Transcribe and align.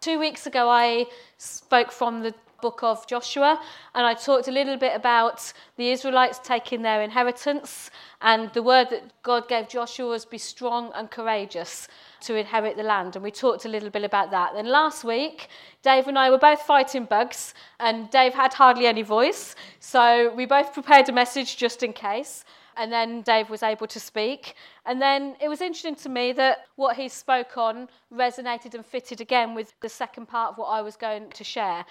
Two 0.00 0.18
weeks 0.18 0.46
ago, 0.46 0.70
I 0.70 1.04
spoke 1.36 1.92
from 1.92 2.22
the 2.22 2.32
book 2.62 2.82
of 2.82 3.06
Joshua, 3.06 3.60
and 3.94 4.06
I 4.06 4.14
talked 4.14 4.48
a 4.48 4.50
little 4.50 4.78
bit 4.78 4.96
about 4.96 5.52
the 5.76 5.90
Israelites 5.90 6.40
taking 6.42 6.80
their 6.80 7.02
inheritance, 7.02 7.90
and 8.22 8.50
the 8.54 8.62
word 8.62 8.88
that 8.88 9.12
God 9.22 9.46
gave 9.46 9.68
Joshua 9.68 10.08
was 10.08 10.24
be 10.24 10.38
strong 10.38 10.90
and 10.94 11.10
courageous 11.10 11.86
to 12.22 12.34
inherit 12.34 12.78
the 12.78 12.82
land. 12.82 13.14
And 13.14 13.22
we 13.22 13.30
talked 13.30 13.66
a 13.66 13.68
little 13.68 13.90
bit 13.90 14.04
about 14.04 14.30
that. 14.30 14.54
Then 14.54 14.68
last 14.68 15.04
week, 15.04 15.48
Dave 15.82 16.08
and 16.08 16.18
I 16.18 16.30
were 16.30 16.38
both 16.38 16.62
fighting 16.62 17.04
bugs, 17.04 17.52
and 17.78 18.08
Dave 18.08 18.32
had 18.32 18.54
hardly 18.54 18.86
any 18.86 19.02
voice, 19.02 19.54
so 19.80 20.32
we 20.34 20.46
both 20.46 20.72
prepared 20.72 21.10
a 21.10 21.12
message 21.12 21.58
just 21.58 21.82
in 21.82 21.92
case 21.92 22.46
and 22.80 22.90
then 22.90 23.20
Dave 23.20 23.50
was 23.50 23.62
able 23.62 23.86
to 23.88 24.00
speak. 24.00 24.54
And 24.86 25.02
then 25.02 25.36
it 25.38 25.50
was 25.50 25.60
interesting 25.60 25.96
to 25.96 26.08
me 26.08 26.32
that 26.32 26.64
what 26.76 26.96
he 26.96 27.10
spoke 27.10 27.58
on 27.58 27.90
resonated 28.10 28.72
and 28.74 28.84
fitted 28.84 29.20
again 29.20 29.54
with 29.54 29.74
the 29.82 29.88
second 29.90 30.26
part 30.26 30.52
of 30.52 30.58
what 30.58 30.68
I 30.68 30.80
was 30.80 30.96
going 30.96 31.28
to 31.28 31.44
share. 31.44 31.84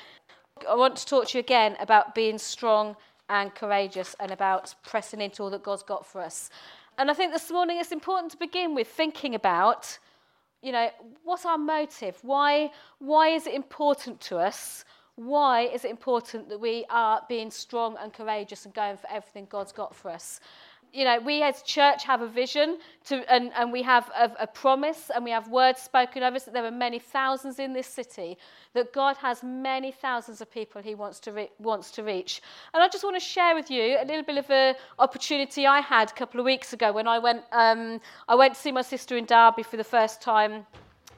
I 0.68 0.74
want 0.74 0.96
to 0.96 1.06
talk 1.06 1.28
to 1.28 1.38
you 1.38 1.42
again 1.42 1.78
about 1.80 2.16
being 2.16 2.40
strong 2.40 2.96
and 3.30 3.54
courageous 3.54 4.16
and 4.20 4.32
about 4.32 4.74
pressing 4.84 5.22
into 5.22 5.44
all 5.44 5.52
that 5.52 5.62
God's 5.62 5.84
got 5.84 6.08
for 6.08 6.22
us. 6.22 6.50
And 6.98 7.12
I 7.12 7.14
think 7.14 7.34
this 7.34 7.52
morning 7.52 7.80
it's 7.80 7.92
important 7.92 8.32
to 8.32 8.38
begin 8.38 8.74
with 8.74 8.88
thinking 8.88 9.36
about, 9.36 10.00
you 10.64 10.72
know, 10.72 10.90
what's 11.24 11.46
our 11.46 11.60
motive? 11.60 12.18
Why, 12.24 12.72
why 12.98 13.28
is 13.28 13.46
it 13.46 13.54
important 13.54 14.22
to 14.22 14.40
us? 14.40 14.86
Why 15.16 15.68
is 15.68 15.86
it 15.86 15.92
important 15.92 16.50
that 16.50 16.60
we 16.60 16.86
are 16.90 17.22
being 17.30 17.52
strong 17.52 17.96
and 18.02 18.12
courageous 18.12 18.66
and 18.66 18.74
going 18.74 18.98
for 18.98 19.08
everything 19.12 19.46
God's 19.52 19.72
got 19.72 19.94
for 19.94 20.10
us? 20.10 20.40
You 20.94 21.06
know, 21.06 21.20
we 21.20 21.44
as 21.44 21.62
church 21.62 22.04
have 22.04 22.22
a 22.22 22.28
vision 22.28 22.78
to, 23.06 23.32
and, 23.32 23.52
and 23.56 23.72
we 23.72 23.82
have 23.84 24.10
a, 24.18 24.32
a 24.42 24.48
promise 24.48 25.12
and 25.14 25.24
we 25.24 25.32
have 25.32 25.48
words 25.48 25.82
spoken 25.82 26.24
over 26.24 26.36
us 26.36 26.44
that 26.44 26.54
there 26.54 26.66
are 26.66 26.72
many 26.72 27.00
thousands 27.00 27.60
in 27.60 27.74
this 27.74 27.88
city, 27.88 28.38
that 28.74 28.94
God 28.94 29.18
has 29.18 29.44
many 29.44 29.92
thousands 29.92 30.42
of 30.42 30.52
people 30.52 30.82
he 30.82 30.96
wants 30.96 31.20
to, 31.22 31.32
re- 31.32 31.52
wants 31.60 31.92
to 31.92 32.04
reach. 32.04 32.42
And 32.74 32.82
I 32.82 32.88
just 32.88 33.04
want 33.04 33.16
to 33.16 33.20
share 33.20 33.56
with 33.56 33.70
you 33.70 33.98
a 34.00 34.06
little 34.06 34.24
bit 34.24 34.38
of 34.38 34.50
an 34.50 34.76
opportunity 34.98 35.68
I 35.68 35.82
had 35.82 36.10
a 36.10 36.14
couple 36.14 36.40
of 36.40 36.46
weeks 36.46 36.74
ago 36.74 36.92
when 36.92 37.08
I 37.08 37.20
went, 37.20 37.44
um, 37.52 38.02
I 38.28 38.36
went 38.36 38.56
to 38.56 38.60
see 38.60 38.72
my 38.72 38.82
sister 38.82 39.18
in 39.18 39.26
Derby 39.26 39.64
for 39.64 39.78
the 39.78 39.84
first 39.84 40.22
time 40.22 40.66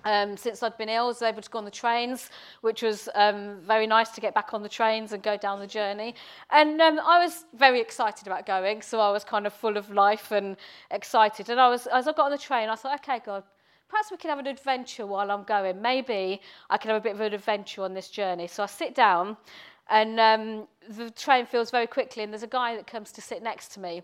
um, 0.06 0.38
since 0.38 0.64
I'd 0.64 0.78
been 0.78 0.90
ill, 0.90 1.06
I 1.06 1.08
was 1.08 1.22
able 1.22 1.42
to 1.42 1.50
go 1.50 1.60
on 1.60 1.66
the 1.66 1.72
trains, 1.72 2.30
which 2.62 2.82
was 2.82 3.10
um, 3.16 3.58
very 3.62 3.88
nice 3.88 4.10
to 4.12 4.22
get 4.22 4.34
back 4.34 4.54
on 4.54 4.64
the 4.64 4.70
trains 4.70 5.14
and 5.14 5.22
go 5.22 5.38
down 5.38 5.60
the 5.60 5.68
journey. 5.68 6.16
And 6.50 6.82
um, 6.82 7.00
I 7.00 7.24
was 7.24 7.46
very 7.54 7.80
excited 7.80 8.28
about 8.28 8.46
going, 8.46 8.82
so 8.82 9.00
I 9.00 9.12
was 9.12 9.24
kind 9.24 9.46
of 9.46 9.54
full 9.54 9.78
of 9.78 9.90
life 9.92 10.32
and 10.32 10.58
excited. 10.90 11.50
And 11.50 11.60
I 11.60 11.70
was, 11.70 11.88
as 11.88 12.08
I 12.08 12.14
got 12.14 12.26
on 12.26 12.32
the 12.32 12.38
train, 12.38 12.70
I 12.70 12.76
thought, 12.76 13.00
okay, 13.00 13.20
God, 13.26 13.44
perhaps 13.90 14.10
we 14.12 14.18
can 14.18 14.30
have 14.30 14.40
an 14.40 14.48
adventure 14.48 15.06
while 15.06 15.30
I'm 15.30 15.44
going. 15.44 15.82
Maybe 15.82 16.42
I 16.70 16.78
can 16.78 16.90
have 16.90 17.02
a 17.02 17.04
bit 17.04 17.14
of 17.14 17.22
an 17.22 17.34
adventure 17.34 17.84
on 17.84 17.94
this 17.94 18.10
journey. 18.10 18.48
So 18.48 18.64
I 18.64 18.68
sit 18.68 18.96
down, 18.96 19.38
and 19.90 20.20
um, 20.20 20.68
the 20.90 21.12
train 21.12 21.46
fills 21.46 21.70
very 21.70 21.88
quickly, 21.88 22.24
and 22.24 22.32
there's 22.32 22.44
a 22.44 22.48
guy 22.48 22.76
that 22.76 22.88
comes 22.88 23.12
to 23.12 23.22
sit 23.22 23.44
next 23.44 23.74
to 23.74 23.80
me 23.80 24.02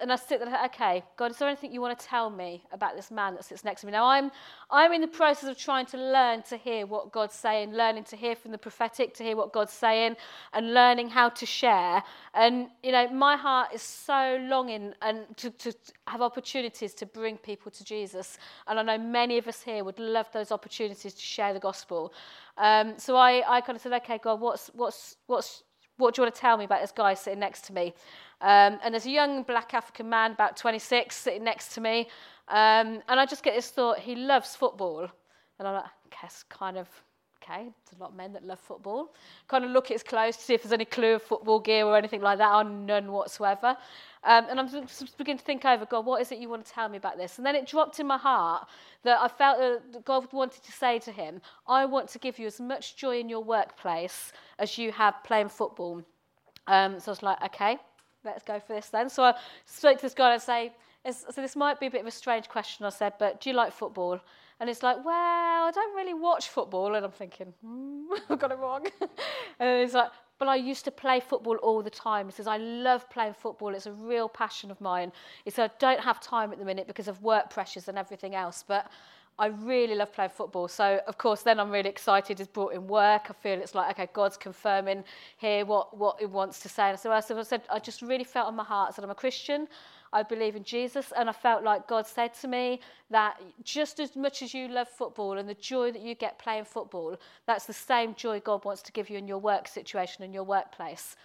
and 0.00 0.12
I 0.12 0.16
sit 0.16 0.40
there, 0.40 0.64
okay, 0.66 1.02
God, 1.16 1.30
is 1.30 1.38
there 1.38 1.48
anything 1.48 1.72
you 1.72 1.80
want 1.80 1.98
to 1.98 2.06
tell 2.06 2.30
me 2.30 2.62
about 2.72 2.96
this 2.96 3.10
man 3.10 3.34
that 3.34 3.44
sits 3.44 3.64
next 3.64 3.80
to 3.82 3.86
me? 3.86 3.92
Now, 3.92 4.06
I'm, 4.06 4.30
I'm 4.70 4.92
in 4.92 5.00
the 5.00 5.06
process 5.08 5.48
of 5.48 5.56
trying 5.58 5.86
to 5.86 5.96
learn 5.96 6.42
to 6.42 6.56
hear 6.56 6.86
what 6.86 7.12
God's 7.12 7.34
saying, 7.34 7.72
learning 7.72 8.04
to 8.04 8.16
hear 8.16 8.36
from 8.36 8.52
the 8.52 8.58
prophetic, 8.58 9.14
to 9.14 9.22
hear 9.22 9.36
what 9.36 9.52
God's 9.52 9.72
saying, 9.72 10.16
and 10.52 10.74
learning 10.74 11.08
how 11.08 11.28
to 11.30 11.46
share. 11.46 12.02
And, 12.34 12.68
you 12.82 12.92
know, 12.92 13.08
my 13.08 13.36
heart 13.36 13.74
is 13.74 13.82
so 13.82 14.38
longing 14.42 14.94
and 15.02 15.24
to, 15.38 15.50
to 15.50 15.74
have 16.06 16.22
opportunities 16.22 16.94
to 16.94 17.06
bring 17.06 17.36
people 17.36 17.70
to 17.72 17.84
Jesus. 17.84 18.38
And 18.66 18.78
I 18.78 18.82
know 18.82 18.98
many 18.98 19.38
of 19.38 19.48
us 19.48 19.62
here 19.62 19.84
would 19.84 19.98
love 19.98 20.26
those 20.32 20.52
opportunities 20.52 21.14
to 21.14 21.22
share 21.22 21.52
the 21.52 21.60
gospel. 21.60 22.12
Um, 22.58 22.94
so 22.98 23.16
I, 23.16 23.42
I 23.46 23.60
kind 23.60 23.76
of 23.76 23.82
said, 23.82 23.92
okay, 23.92 24.18
God, 24.18 24.40
what's, 24.40 24.70
what's, 24.74 25.16
what's, 25.26 25.62
what 25.96 26.14
do 26.14 26.20
you 26.20 26.24
want 26.24 26.34
to 26.34 26.40
tell 26.40 26.56
me 26.56 26.64
about 26.64 26.80
this 26.80 26.92
guy 26.92 27.14
sitting 27.14 27.40
next 27.40 27.64
to 27.66 27.72
me? 27.72 27.94
Um, 28.40 28.78
and 28.82 28.92
there's 28.92 29.06
a 29.06 29.10
young 29.10 29.42
black 29.42 29.74
African 29.74 30.08
man, 30.08 30.32
about 30.32 30.56
26, 30.56 31.14
sitting 31.16 31.44
next 31.44 31.74
to 31.74 31.80
me. 31.80 32.08
Um, 32.48 33.02
and 33.08 33.20
I 33.20 33.26
just 33.26 33.42
get 33.42 33.54
this 33.54 33.70
thought, 33.70 33.98
he 33.98 34.14
loves 34.14 34.54
football. 34.54 35.08
And 35.58 35.68
I'm 35.68 35.74
like, 35.74 35.84
guess 36.20 36.44
kind 36.48 36.76
of, 36.76 36.88
okay, 37.42 37.62
there's 37.62 37.98
a 37.98 38.02
lot 38.02 38.10
of 38.10 38.16
men 38.16 38.32
that 38.32 38.44
love 38.44 38.60
football. 38.60 39.14
Kind 39.48 39.64
of 39.64 39.70
look 39.70 39.86
at 39.86 39.92
his 39.92 40.02
clothes 40.02 40.36
to 40.36 40.42
see 40.42 40.54
if 40.54 40.62
there's 40.62 40.72
any 40.72 40.84
clue 40.84 41.14
of 41.14 41.22
football 41.22 41.60
gear 41.60 41.86
or 41.86 41.96
anything 41.96 42.20
like 42.20 42.38
that, 42.38 42.52
or 42.52 42.64
none 42.64 43.10
whatsoever. 43.10 43.76
Um, 44.24 44.46
and 44.48 44.58
I'm 44.58 44.68
just 44.68 45.16
beginning 45.18 45.38
to 45.38 45.44
think 45.44 45.64
over, 45.64 45.84
God, 45.84 46.06
what 46.06 46.20
is 46.22 46.32
it 46.32 46.38
you 46.38 46.48
want 46.48 46.64
to 46.64 46.72
tell 46.72 46.88
me 46.88 46.96
about 46.96 47.18
this? 47.18 47.36
And 47.36 47.46
then 47.46 47.54
it 47.54 47.66
dropped 47.66 48.00
in 48.00 48.06
my 48.06 48.16
heart 48.16 48.66
that 49.02 49.20
I 49.20 49.28
felt 49.28 49.58
that 49.58 50.04
God 50.04 50.32
wanted 50.32 50.62
to 50.64 50.72
say 50.72 50.98
to 51.00 51.12
him, 51.12 51.40
I 51.66 51.84
want 51.84 52.08
to 52.10 52.18
give 52.18 52.38
you 52.38 52.46
as 52.46 52.60
much 52.60 52.96
joy 52.96 53.20
in 53.20 53.28
your 53.28 53.44
workplace 53.44 54.32
as 54.58 54.78
you 54.78 54.92
have 54.92 55.22
playing 55.24 55.50
football. 55.50 56.02
Um, 56.66 56.98
so 56.98 57.10
I 57.10 57.12
was 57.12 57.22
like, 57.22 57.42
okay, 57.44 57.78
let's 58.24 58.44
go 58.44 58.60
for 58.60 58.74
this 58.74 58.88
then. 58.88 59.08
So 59.08 59.22
I 59.24 59.34
spoke 59.66 59.96
to 59.98 60.02
this 60.02 60.14
guy 60.14 60.32
and 60.32 60.40
I 60.40 60.44
say, 60.44 60.72
so 61.10 61.40
this 61.42 61.54
might 61.54 61.78
be 61.80 61.86
a 61.86 61.90
bit 61.90 62.00
of 62.00 62.06
a 62.06 62.10
strange 62.10 62.48
question, 62.48 62.86
I 62.86 62.90
said, 62.90 63.14
but 63.18 63.40
do 63.40 63.50
you 63.50 63.56
like 63.56 63.72
football? 63.72 64.20
And 64.60 64.70
it's 64.70 64.82
like, 64.82 65.04
well, 65.04 65.14
I 65.14 65.70
don't 65.74 65.94
really 65.96 66.14
watch 66.14 66.48
football. 66.48 66.94
And 66.94 67.04
I'm 67.04 67.10
thinking, 67.10 67.52
hmm, 67.60 68.04
I've 68.30 68.38
got 68.38 68.52
it 68.52 68.58
wrong. 68.58 68.86
and 69.58 69.82
he's 69.82 69.94
like, 69.94 70.10
but 70.38 70.48
I 70.48 70.56
used 70.56 70.84
to 70.84 70.90
play 70.90 71.20
football 71.20 71.56
all 71.56 71.82
the 71.82 71.90
time. 71.90 72.26
He 72.26 72.32
says, 72.32 72.46
I 72.46 72.56
love 72.56 73.08
playing 73.10 73.34
football. 73.34 73.74
It's 73.74 73.86
a 73.86 73.92
real 73.92 74.28
passion 74.28 74.70
of 74.70 74.80
mine. 74.80 75.12
He 75.44 75.50
said, 75.50 75.70
I 75.70 75.74
don't 75.78 76.00
have 76.00 76.20
time 76.20 76.52
at 76.52 76.58
the 76.58 76.64
minute 76.64 76.86
because 76.86 77.08
of 77.08 77.22
work 77.22 77.50
pressures 77.50 77.88
and 77.88 77.98
everything 77.98 78.34
else, 78.34 78.64
but 78.66 78.90
I 79.36 79.46
really 79.46 79.96
love 79.96 80.12
playing 80.12 80.30
football. 80.30 80.68
So, 80.68 81.00
of 81.08 81.18
course, 81.18 81.42
then 81.42 81.58
I'm 81.58 81.70
really 81.70 81.88
excited. 81.88 82.38
It's 82.38 82.48
brought 82.48 82.72
in 82.72 82.86
work. 82.86 83.26
I 83.28 83.32
feel 83.32 83.60
it's 83.60 83.74
like, 83.74 83.90
okay, 83.90 84.08
God's 84.12 84.36
confirming 84.36 85.02
here 85.38 85.64
what, 85.64 85.96
what 85.96 86.20
He 86.20 86.26
wants 86.26 86.60
to 86.60 86.68
say. 86.68 86.90
And 86.90 86.98
so 86.98 87.10
I 87.10 87.20
said, 87.20 87.62
I 87.68 87.80
just 87.80 88.00
really 88.00 88.24
felt 88.24 88.48
in 88.48 88.54
my 88.54 88.64
heart 88.64 88.94
that 88.94 89.04
I'm 89.04 89.10
a 89.10 89.14
Christian. 89.14 89.66
I 90.12 90.22
believe 90.22 90.54
in 90.54 90.62
Jesus. 90.62 91.12
And 91.16 91.28
I 91.28 91.32
felt 91.32 91.64
like 91.64 91.88
God 91.88 92.06
said 92.06 92.32
to 92.34 92.48
me 92.48 92.80
that 93.10 93.40
just 93.64 93.98
as 93.98 94.14
much 94.14 94.42
as 94.42 94.54
you 94.54 94.68
love 94.68 94.88
football 94.88 95.36
and 95.38 95.48
the 95.48 95.54
joy 95.54 95.90
that 95.90 96.02
you 96.02 96.14
get 96.14 96.38
playing 96.38 96.64
football, 96.64 97.16
that's 97.46 97.66
the 97.66 97.72
same 97.72 98.14
joy 98.14 98.38
God 98.38 98.64
wants 98.64 98.82
to 98.82 98.92
give 98.92 99.10
you 99.10 99.18
in 99.18 99.26
your 99.26 99.38
work 99.38 99.66
situation, 99.66 100.22
and 100.22 100.32
your 100.32 100.44
workplace. 100.44 101.16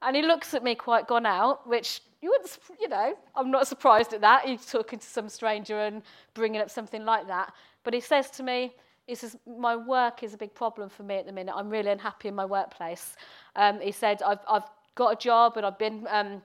And 0.00 0.16
he 0.16 0.22
looks 0.22 0.54
at 0.54 0.64
me 0.64 0.74
quite 0.74 1.06
gone 1.06 1.26
out, 1.26 1.68
which 1.68 2.00
you 2.22 2.30
wouldn't, 2.30 2.58
you 2.80 2.88
know, 2.88 3.14
I'm 3.34 3.50
not 3.50 3.66
surprised 3.66 4.12
at 4.14 4.20
that. 4.20 4.46
He's 4.46 4.64
talking 4.64 4.98
to 4.98 5.06
some 5.06 5.28
stranger 5.28 5.80
and 5.80 6.02
bringing 6.34 6.60
up 6.60 6.70
something 6.70 7.04
like 7.04 7.26
that. 7.26 7.52
But 7.84 7.94
he 7.94 8.00
says 8.00 8.30
to 8.30 8.42
me, 8.42 8.72
he 9.06 9.16
says, 9.16 9.36
my 9.46 9.74
work 9.74 10.22
is 10.22 10.32
a 10.32 10.36
big 10.36 10.54
problem 10.54 10.88
for 10.88 11.02
me 11.02 11.16
at 11.16 11.26
the 11.26 11.32
minute. 11.32 11.52
I'm 11.54 11.68
really 11.68 11.90
unhappy 11.90 12.28
in 12.28 12.36
my 12.36 12.44
workplace. 12.44 13.16
Um, 13.56 13.80
he 13.80 13.90
said, 13.90 14.22
I've, 14.22 14.38
I've 14.48 14.62
got 14.94 15.12
a 15.12 15.16
job 15.16 15.56
and 15.56 15.66
I've 15.66 15.78
been 15.78 16.06
um, 16.08 16.42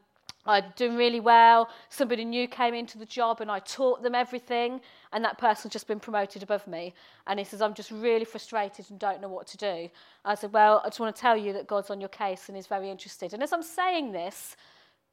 I'm 0.48 0.64
doing 0.78 0.96
really 0.96 1.20
well. 1.20 1.70
Somebody 1.90 2.24
new 2.24 2.48
came 2.48 2.74
into 2.74 2.98
the 2.98 3.06
job 3.06 3.42
and 3.42 3.52
I 3.52 3.60
taught 3.60 4.02
them 4.02 4.16
everything, 4.16 4.80
and 5.12 5.24
that 5.26 5.38
person's 5.38 5.74
just 5.74 5.88
been 5.88 6.00
promoted 6.00 6.42
above 6.42 6.66
me. 6.68 6.94
And 7.28 7.38
he 7.38 7.44
says, 7.44 7.62
I'm 7.62 7.74
just 7.74 7.92
really 7.92 8.24
frustrated 8.24 8.90
and 8.90 8.98
don't 8.98 9.22
know 9.22 9.28
what 9.28 9.46
to 9.48 9.58
do. 9.58 9.90
I 10.24 10.36
said, 10.36 10.54
Well, 10.54 10.82
I 10.86 10.88
just 10.88 11.00
want 11.00 11.14
to 11.14 11.22
tell 11.22 11.36
you 11.36 11.52
that 11.54 11.68
God's 11.68 11.90
on 11.90 12.00
your 12.00 12.10
case 12.10 12.48
and 12.48 12.58
is 12.58 12.66
very 12.66 12.90
interested. 12.90 13.34
And 13.34 13.44
as 13.44 13.52
I'm 13.52 13.62
saying 13.62 14.14
this, 14.14 14.56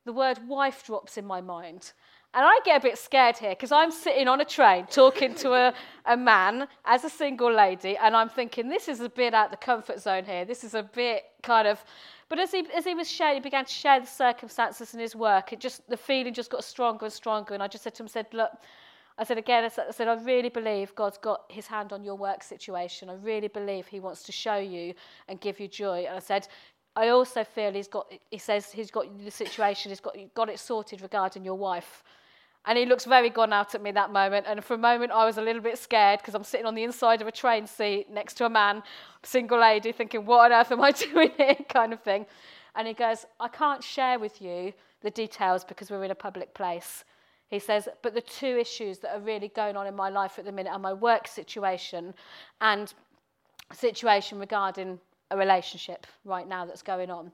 the 0.05 0.13
word 0.13 0.39
wife 0.47 0.85
drops 0.85 1.17
in 1.17 1.25
my 1.25 1.41
mind. 1.41 1.93
And 2.35 2.45
I 2.45 2.59
get 2.65 2.79
a 2.79 2.83
bit 2.83 2.99
scared 2.99 3.39
here 3.39 3.51
because 3.51 3.71
I'm 3.71 3.93
sitting 3.93 4.27
on 4.27 4.41
a 4.41 4.45
train 4.45 4.87
talking 4.91 5.37
to 5.37 5.53
a, 5.53 5.75
a 6.05 6.17
man 6.17 6.67
as 6.85 7.05
a 7.05 7.11
single 7.11 7.53
lady, 7.53 7.97
and 7.97 8.17
I'm 8.17 8.29
thinking, 8.29 8.69
this 8.69 8.89
is 8.89 9.01
a 9.01 9.09
bit 9.09 9.35
out 9.35 9.53
the 9.53 9.57
comfort 9.57 10.01
zone 10.01 10.25
here. 10.25 10.45
This 10.45 10.65
is 10.65 10.75
a 10.75 10.83
bit 10.83 11.23
kind 11.45 11.69
of. 11.69 11.85
But 12.29 12.41
as 12.41 12.51
he, 12.51 12.67
as 12.77 12.85
he 12.85 12.95
was 12.95 13.09
sharing, 13.09 13.37
he 13.37 13.41
began 13.41 13.65
to 13.67 13.73
share 13.73 14.01
the 14.01 14.07
circumstances 14.07 14.95
in 14.95 15.01
his 15.01 15.15
work. 15.15 15.53
It 15.53 15.61
just 15.61 15.89
the 15.89 15.97
feeling 15.97 16.35
just 16.35 16.51
got 16.51 16.65
stronger 16.65 17.05
and 17.05 17.13
stronger. 17.13 17.55
And 17.55 17.63
I 17.63 17.69
just 17.69 17.85
said 17.85 17.95
to 17.97 18.03
him, 18.03 18.09
said, 18.09 18.27
look, 18.33 18.51
I 19.17 19.23
said 19.23 19.39
again, 19.39 19.63
I 19.63 19.69
said, 19.69 19.87
I 19.89 19.93
said, 19.93 20.09
I 20.09 20.21
really 20.25 20.49
believe 20.49 20.93
God's 20.97 21.19
got 21.19 21.43
his 21.49 21.69
hand 21.69 21.93
on 21.93 22.03
your 22.03 22.17
work 22.17 22.43
situation. 22.43 23.09
I 23.09 23.15
really 23.15 23.47
believe 23.47 23.87
he 23.87 24.01
wants 24.01 24.25
to 24.25 24.33
show 24.33 24.57
you 24.57 24.95
and 25.29 25.41
give 25.41 25.61
you 25.61 25.69
joy. 25.69 26.07
And 26.09 26.17
I 26.17 26.19
said, 26.19 26.49
I 26.97 27.09
also 27.09 27.43
feel 27.43 27.73
he's 27.73 27.89
got, 27.89 28.13
he 28.31 28.39
says 28.39 28.71
he's 28.71 28.91
got 28.91 29.07
the 29.25 29.31
situation, 29.31 29.91
he's 29.91 30.01
got, 30.01 30.17
got 30.35 30.49
it 30.49 30.59
sorted 30.59 31.03
regarding 31.03 31.45
your 31.45 31.57
wife. 31.57 32.03
And 32.67 32.79
he 32.79 32.87
looks 32.87 33.05
very 33.05 33.29
gone 33.29 33.53
out 33.53 33.75
at 33.75 33.83
me 33.83 33.91
that 33.93 34.11
moment. 34.11 34.47
And 34.49 34.65
for 34.65 34.75
a 34.75 34.79
moment, 34.79 35.13
I 35.13 35.27
was 35.27 35.37
a 35.37 35.43
little 35.43 35.61
bit 35.61 35.77
scared 35.77 36.21
because 36.21 36.35
I'm 36.35 36.45
sitting 36.45 36.67
on 36.67 36.75
the 36.75 36.83
inside 36.83 37.21
of 37.21 37.27
a 37.27 37.33
train 37.33 37.67
seat 37.67 38.09
next 38.11 38.35
to 38.35 38.47
a 38.47 38.51
man, 38.51 38.83
single 39.23 39.61
lady, 39.61 39.93
thinking, 39.93 40.25
what 40.25 40.51
on 40.51 40.59
earth 40.59 40.73
am 40.73 40.81
I 40.81 40.91
doing 41.13 41.31
here? 41.37 41.57
kind 41.69 41.93
of 41.93 42.01
thing. 42.01 42.25
And 42.75 42.89
he 42.89 42.95
goes, 42.95 43.27
I 43.39 43.49
can't 43.49 43.85
share 43.85 44.19
with 44.19 44.41
you 44.41 44.73
the 45.03 45.11
details 45.11 45.63
because 45.65 45.91
we're 45.91 46.05
in 46.05 46.11
a 46.11 46.15
public 46.17 46.55
place. 46.55 47.05
He 47.49 47.59
says, 47.59 47.89
but 48.03 48.15
the 48.15 48.23
two 48.23 48.57
issues 48.59 48.99
that 49.01 49.15
are 49.15 49.21
really 49.21 49.49
going 49.49 49.77
on 49.77 49.87
in 49.87 49.95
my 49.95 50.09
life 50.09 50.39
at 50.39 50.47
the 50.47 50.53
minute 50.53 50.73
are 50.73 50.79
my 50.79 50.95
work 50.95 51.29
situation 51.29 52.15
and 52.61 52.95
situation 53.73 54.39
regarding 54.39 54.99
a 55.35 55.37
relationship 55.37 56.07
right 56.25 56.49
now 56.49 56.65
that's 56.65 56.83
going 56.83 57.11
on. 57.11 57.33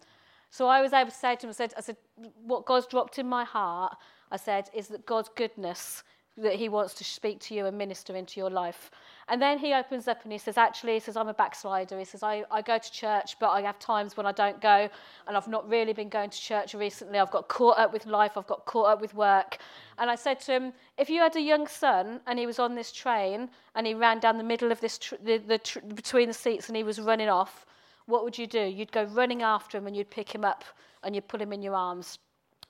So 0.50 0.66
I 0.66 0.82
was 0.82 0.92
able 0.92 1.10
to 1.10 1.16
say 1.16 1.36
to 1.36 1.46
him, 1.46 1.50
I 1.50 1.52
said, 1.52 1.74
I 1.76 1.80
said, 1.80 1.96
what 2.44 2.66
God's 2.66 2.86
dropped 2.86 3.18
in 3.18 3.28
my 3.28 3.44
heart, 3.44 3.96
I 4.32 4.36
said, 4.36 4.68
is 4.74 4.88
that 4.88 5.06
God's 5.06 5.30
goodness 5.36 6.02
that 6.36 6.54
he 6.54 6.68
wants 6.68 6.94
to 6.94 7.04
speak 7.04 7.38
to 7.40 7.54
you 7.54 7.66
and 7.66 7.76
minister 7.76 8.16
into 8.16 8.40
your 8.40 8.50
life. 8.50 8.90
And 9.28 9.42
then 9.42 9.58
he 9.58 9.74
opens 9.74 10.08
up 10.08 10.22
and 10.22 10.32
he 10.32 10.38
says, 10.38 10.56
actually, 10.56 10.94
he 10.94 11.00
says, 11.00 11.16
I'm 11.16 11.28
a 11.28 11.34
backslider. 11.34 11.98
He 11.98 12.04
says, 12.04 12.22
I, 12.22 12.44
I 12.50 12.62
go 12.62 12.78
to 12.78 12.92
church, 12.92 13.36
but 13.38 13.50
I 13.50 13.60
have 13.62 13.78
times 13.78 14.16
when 14.16 14.26
I 14.26 14.32
don't 14.32 14.60
go, 14.60 14.88
and 15.26 15.36
I've 15.36 15.48
not 15.48 15.68
really 15.68 15.92
been 15.92 16.08
going 16.08 16.30
to 16.30 16.40
church 16.40 16.74
recently. 16.74 17.18
I've 17.18 17.30
got 17.30 17.48
caught 17.48 17.78
up 17.78 17.92
with 17.92 18.06
life, 18.06 18.36
I've 18.36 18.46
got 18.46 18.64
caught 18.64 18.86
up 18.86 19.00
with 19.00 19.14
work. 19.14 19.58
And 19.98 20.10
I 20.10 20.14
said 20.14 20.40
to 20.40 20.52
him, 20.52 20.72
if 20.98 21.10
you 21.10 21.20
had 21.20 21.36
a 21.36 21.40
young 21.40 21.66
son 21.66 22.20
and 22.26 22.38
he 22.38 22.46
was 22.46 22.58
on 22.58 22.74
this 22.74 22.90
train 22.90 23.50
and 23.74 23.86
he 23.86 23.94
ran 23.94 24.18
down 24.18 24.38
the 24.38 24.44
middle 24.44 24.72
of 24.72 24.80
this, 24.80 24.98
tr- 24.98 25.16
the, 25.22 25.38
the 25.38 25.58
tr- 25.58 25.80
between 25.80 26.28
the 26.28 26.34
seats 26.34 26.68
and 26.68 26.76
he 26.76 26.84
was 26.84 27.00
running 27.00 27.28
off, 27.28 27.66
what 28.10 28.24
would 28.24 28.36
you 28.36 28.46
do? 28.46 28.60
You'd 28.60 28.92
go 28.92 29.04
running 29.04 29.42
after 29.42 29.78
him 29.78 29.86
and 29.86 29.96
you'd 29.96 30.10
pick 30.10 30.34
him 30.34 30.44
up 30.44 30.64
and 31.02 31.14
you'd 31.14 31.28
put 31.28 31.40
him 31.40 31.52
in 31.52 31.62
your 31.62 31.74
arms. 31.74 32.18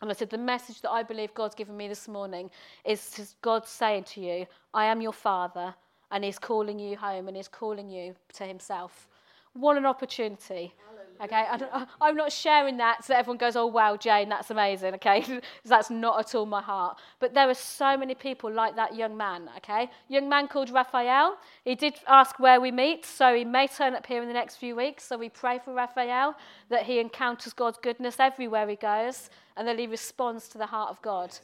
And 0.01 0.11
I 0.11 0.15
said, 0.15 0.31
the 0.31 0.39
message 0.39 0.81
that 0.83 0.91
I 0.91 1.03
believe 1.03 1.35
God's 1.35 1.55
given 1.55 1.77
me 1.77 1.89
this 1.89 2.09
morning 2.09 2.51
is 2.85 3.35
God 3.43 3.67
saying 3.67 4.05
to 4.05 4.21
you, 4.21 4.47
I 4.73 4.87
am 4.87 5.03
your 5.03 5.13
father, 5.13 5.75
and 6.11 6.25
He's 6.25 6.39
calling 6.39 6.79
you 6.79 6.97
home 6.97 7.29
and 7.29 7.37
He's 7.37 7.49
calling 7.49 7.91
you 7.91 8.15
to 8.35 8.45
Himself. 8.45 9.09
What 9.53 9.77
an 9.77 9.85
opportunity. 9.85 10.73
Okay, 11.23 11.45
I 12.01 12.09
am 12.09 12.17
not 12.17 12.33
sharing 12.33 12.79
that 12.79 13.05
so 13.05 13.13
that 13.13 13.19
everyone 13.19 13.37
goes, 13.37 13.55
oh, 13.55 13.67
wow, 13.67 13.95
Jane, 13.95 14.31
that's 14.31 14.51
amazing, 14.51 14.95
okay? 14.95 15.23
that's 15.67 15.91
not 15.91 16.19
at 16.19 16.35
all 16.35 16.47
my 16.47 16.63
heart. 16.63 16.99
But 17.19 17.35
there 17.35 17.47
are 17.47 17.55
so 17.55 17.95
many 17.99 18.15
people 18.15 18.51
like 18.51 18.75
that 18.77 18.95
young 18.95 19.19
man, 19.19 19.51
okay? 19.59 19.91
Young 20.09 20.31
man 20.31 20.49
called 20.49 20.71
Raphael. 20.71 21.37
He 21.63 21.75
did 21.75 21.97
ask 22.09 22.41
where 22.41 22.59
we 22.59 22.71
meet, 22.71 23.05
so 23.05 23.35
he 23.35 23.45
may 23.45 23.67
turn 23.67 23.95
up 23.95 24.07
here 24.07 24.23
in 24.23 24.29
the 24.29 24.35
next 24.35 24.57
few 24.57 24.75
weeks. 24.75 25.05
So 25.05 25.19
we 25.19 25.29
pray 25.29 25.61
for 25.63 25.75
Raphael 25.75 26.37
that 26.71 26.85
he 26.85 27.01
encounters 27.01 27.53
God's 27.53 27.79
goodness 27.83 28.19
everywhere 28.19 28.67
he 28.67 28.77
goes 28.77 29.29
and 29.59 29.69
that 29.69 29.79
he 29.79 29.87
responds 29.87 30.49
to 30.49 30.59
the 30.59 30.67
heart 30.67 30.89
of 30.89 31.03
God. 31.03 31.37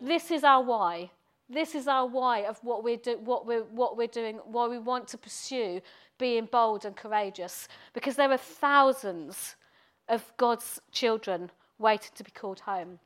This 0.00 0.32
is 0.32 0.42
our 0.42 0.62
why. 0.62 1.10
This 1.48 1.76
is 1.76 1.86
our 1.86 2.06
why 2.06 2.40
of 2.46 2.58
what 2.64 2.82
we're, 2.82 2.96
do, 2.96 3.18
what 3.18 3.46
we're, 3.46 3.62
what 3.62 3.96
we're 3.96 4.08
doing, 4.08 4.40
why 4.44 4.66
we 4.66 4.78
want 4.78 5.06
to 5.08 5.18
pursue 5.18 5.80
being 6.20 6.44
bold 6.44 6.84
and 6.84 6.94
courageous. 6.94 7.66
Because 7.92 8.14
there 8.14 8.30
are 8.30 8.36
thousands 8.36 9.56
of 10.08 10.32
God's 10.36 10.80
children 10.92 11.50
waiting 11.80 12.12
to 12.14 12.22
be 12.22 12.30
called 12.30 12.60
home. 12.60 13.00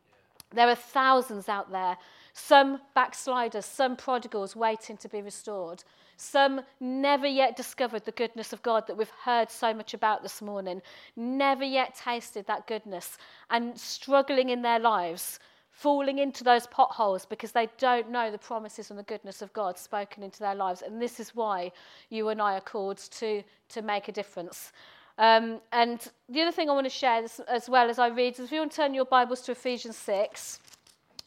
There 0.52 0.68
are 0.68 0.74
thousands 0.74 1.48
out 1.48 1.72
there, 1.72 1.96
some 2.32 2.80
backsliders, 2.94 3.64
some 3.64 3.96
prodigals 3.96 4.54
waiting 4.54 4.96
to 4.98 5.08
be 5.08 5.22
restored, 5.22 5.82
some 6.16 6.60
never 6.78 7.26
yet 7.26 7.56
discovered 7.56 8.04
the 8.04 8.12
goodness 8.12 8.52
of 8.52 8.62
God 8.62 8.86
that 8.86 8.96
we've 8.96 9.10
heard 9.24 9.50
so 9.50 9.74
much 9.74 9.94
about 9.94 10.22
this 10.22 10.40
morning, 10.40 10.80
never 11.16 11.64
yet 11.64 11.96
tasted 11.96 12.46
that 12.46 12.68
goodness, 12.68 13.18
and 13.50 13.78
struggling 13.78 14.50
in 14.50 14.62
their 14.62 14.78
lives 14.78 15.40
falling 15.74 16.20
into 16.20 16.44
those 16.44 16.68
potholes 16.68 17.26
because 17.26 17.50
they 17.50 17.68
don't 17.78 18.08
know 18.08 18.30
the 18.30 18.38
promises 18.38 18.90
and 18.90 18.98
the 18.98 19.02
goodness 19.02 19.42
of 19.42 19.52
God 19.52 19.76
spoken 19.76 20.22
into 20.22 20.38
their 20.38 20.54
lives. 20.54 20.82
And 20.82 21.02
this 21.02 21.18
is 21.18 21.34
why 21.34 21.72
you 22.10 22.28
and 22.28 22.40
I 22.40 22.56
are 22.56 22.60
called 22.60 22.98
to, 22.98 23.42
to 23.70 23.82
make 23.82 24.06
a 24.08 24.12
difference. 24.12 24.72
Um, 25.18 25.60
and 25.72 26.00
the 26.28 26.42
other 26.42 26.52
thing 26.52 26.70
I 26.70 26.74
want 26.74 26.86
to 26.86 26.90
share 26.90 27.24
as 27.48 27.68
well 27.68 27.90
as 27.90 27.98
I 27.98 28.06
read 28.06 28.34
is 28.34 28.40
if 28.40 28.52
you 28.52 28.60
want 28.60 28.70
to 28.70 28.76
turn 28.76 28.94
your 28.94 29.04
Bibles 29.04 29.40
to 29.42 29.52
Ephesians 29.52 29.96
6. 29.96 30.60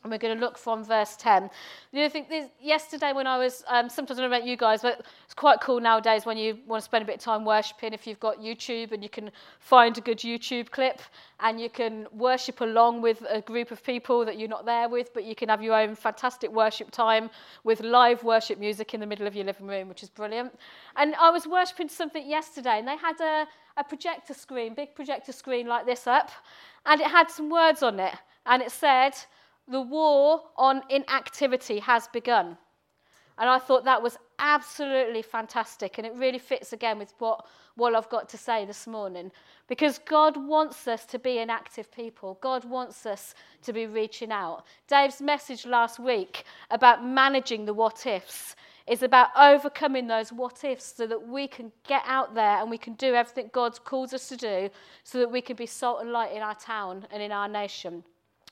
And 0.04 0.12
we're 0.12 0.20
going 0.20 0.38
to 0.38 0.40
look 0.40 0.58
from 0.58 0.86
verse 0.86 1.16
10. 1.18 1.50
The 1.92 2.02
other 2.02 2.10
thing, 2.10 2.28
this, 2.30 2.50
yesterday 2.62 3.14
when 3.14 3.28
I 3.28 3.38
was, 3.38 3.64
um, 3.68 3.90
sometimes 3.90 4.20
I 4.20 4.22
don't 4.22 4.32
know 4.32 4.38
about 4.38 4.48
you 4.48 4.56
guys, 4.56 4.82
but 4.82 5.02
it's 5.26 5.34
quite 5.34 5.60
cool 5.60 5.80
nowadays 5.80 6.26
when 6.26 6.38
you 6.38 6.60
want 6.68 6.82
to 6.82 6.86
spend 6.86 7.04
a 7.04 7.06
bit 7.06 7.16
of 7.16 7.22
time 7.22 7.44
worshipping 7.44 7.94
if 7.94 8.06
you've 8.06 8.20
got 8.20 8.40
YouTube 8.40 8.92
and 8.92 9.04
you 9.04 9.10
can 9.10 9.32
find 9.60 9.98
a 9.98 10.02
good 10.02 10.20
YouTube 10.20 10.70
clip 10.70 11.02
and 11.40 11.60
you 11.60 11.70
can 11.70 12.08
worship 12.14 12.62
along 12.62 13.02
with 13.02 13.24
a 13.30 13.42
group 13.42 13.72
of 13.72 13.84
people 13.84 14.24
that 14.24 14.40
you're 14.40 14.48
not 14.48 14.66
there 14.66 14.88
with, 14.88 15.14
but 15.14 15.24
you 15.24 15.36
can 15.36 15.50
have 15.50 15.62
your 15.62 15.76
own 15.76 15.96
fantastic 15.96 16.52
worship 16.52 16.92
time 16.92 17.30
with 17.64 17.82
live 17.82 18.24
worship 18.24 18.60
music 18.60 18.94
in 18.94 19.00
the 19.00 19.06
middle 19.06 19.28
of 19.28 19.36
your 19.36 19.46
living 19.46 19.68
room, 19.68 19.90
which 19.90 20.04
is 20.04 20.10
brilliant. 20.10 20.58
And 20.96 21.16
I 21.16 21.32
was 21.32 21.48
worshipping 21.48 21.90
something 21.90 22.28
yesterday 22.30 22.80
and 22.80 22.88
they 22.88 22.98
had 22.98 23.20
a, 23.20 23.48
a 23.78 23.84
projector 23.84 24.34
screen, 24.34 24.74
big 24.74 24.96
projector 24.96 25.32
screen 25.32 25.68
like 25.68 25.86
this 25.86 26.08
up, 26.08 26.32
and 26.86 27.02
it 27.02 27.08
had 27.08 27.30
some 27.30 27.50
words 27.50 27.84
on 27.84 28.00
it. 28.00 28.14
And 28.46 28.62
it 28.62 28.72
said, 28.72 29.14
the 29.68 29.82
war 29.82 30.42
on 30.56 30.82
inactivity 30.90 31.80
has 31.80 32.08
begun. 32.08 32.58
And 33.40 33.50
I 33.50 33.60
thought 33.60 33.86
that 33.86 34.02
was 34.02 34.18
absolutely 34.40 35.22
fantastic. 35.22 35.98
And 35.98 36.08
it 36.08 36.14
really 36.16 36.40
fits 36.40 36.74
again 36.74 36.98
with 36.98 37.14
what, 37.20 37.46
what 37.76 37.94
I've 37.94 38.10
got 38.10 38.28
to 38.30 38.38
say 38.38 38.66
this 38.66 38.88
morning. 38.88 39.32
Because 39.68 40.00
God 40.00 40.36
wants 40.38 40.88
us 40.88 41.06
to 41.06 41.20
be 41.20 41.38
an 41.38 41.50
active 41.50 41.92
people, 41.92 42.40
God 42.42 42.66
wants 42.66 43.06
us 43.06 43.36
to 43.62 43.74
be 43.74 43.86
reaching 43.86 44.32
out. 44.32 44.64
Dave's 44.88 45.22
message 45.22 45.66
last 45.66 46.00
week 46.00 46.46
about 46.72 47.06
managing 47.06 47.66
the 47.66 47.74
what 47.74 48.08
ifs 48.08 48.56
is 48.88 49.04
about 49.04 49.30
overcoming 49.38 50.08
those 50.08 50.32
what 50.32 50.64
ifs 50.64 50.96
so 50.96 51.06
that 51.06 51.28
we 51.28 51.48
can 51.48 51.72
get 51.88 52.02
out 52.06 52.34
there 52.34 52.62
and 52.62 52.72
we 52.72 52.78
can 52.78 52.94
do 52.94 53.14
everything 53.14 53.50
God 53.52 53.84
calls 53.84 54.14
us 54.14 54.30
to 54.30 54.38
do 54.38 54.70
so 55.04 55.20
that 55.20 55.30
we 55.30 55.42
can 55.42 55.58
be 55.58 55.66
salt 55.66 56.02
and 56.02 56.12
light 56.12 56.32
in 56.32 56.42
our 56.42 56.56
town 56.56 57.06
and 57.12 57.22
in 57.22 57.32
our 57.32 57.50
nation. 57.50 58.04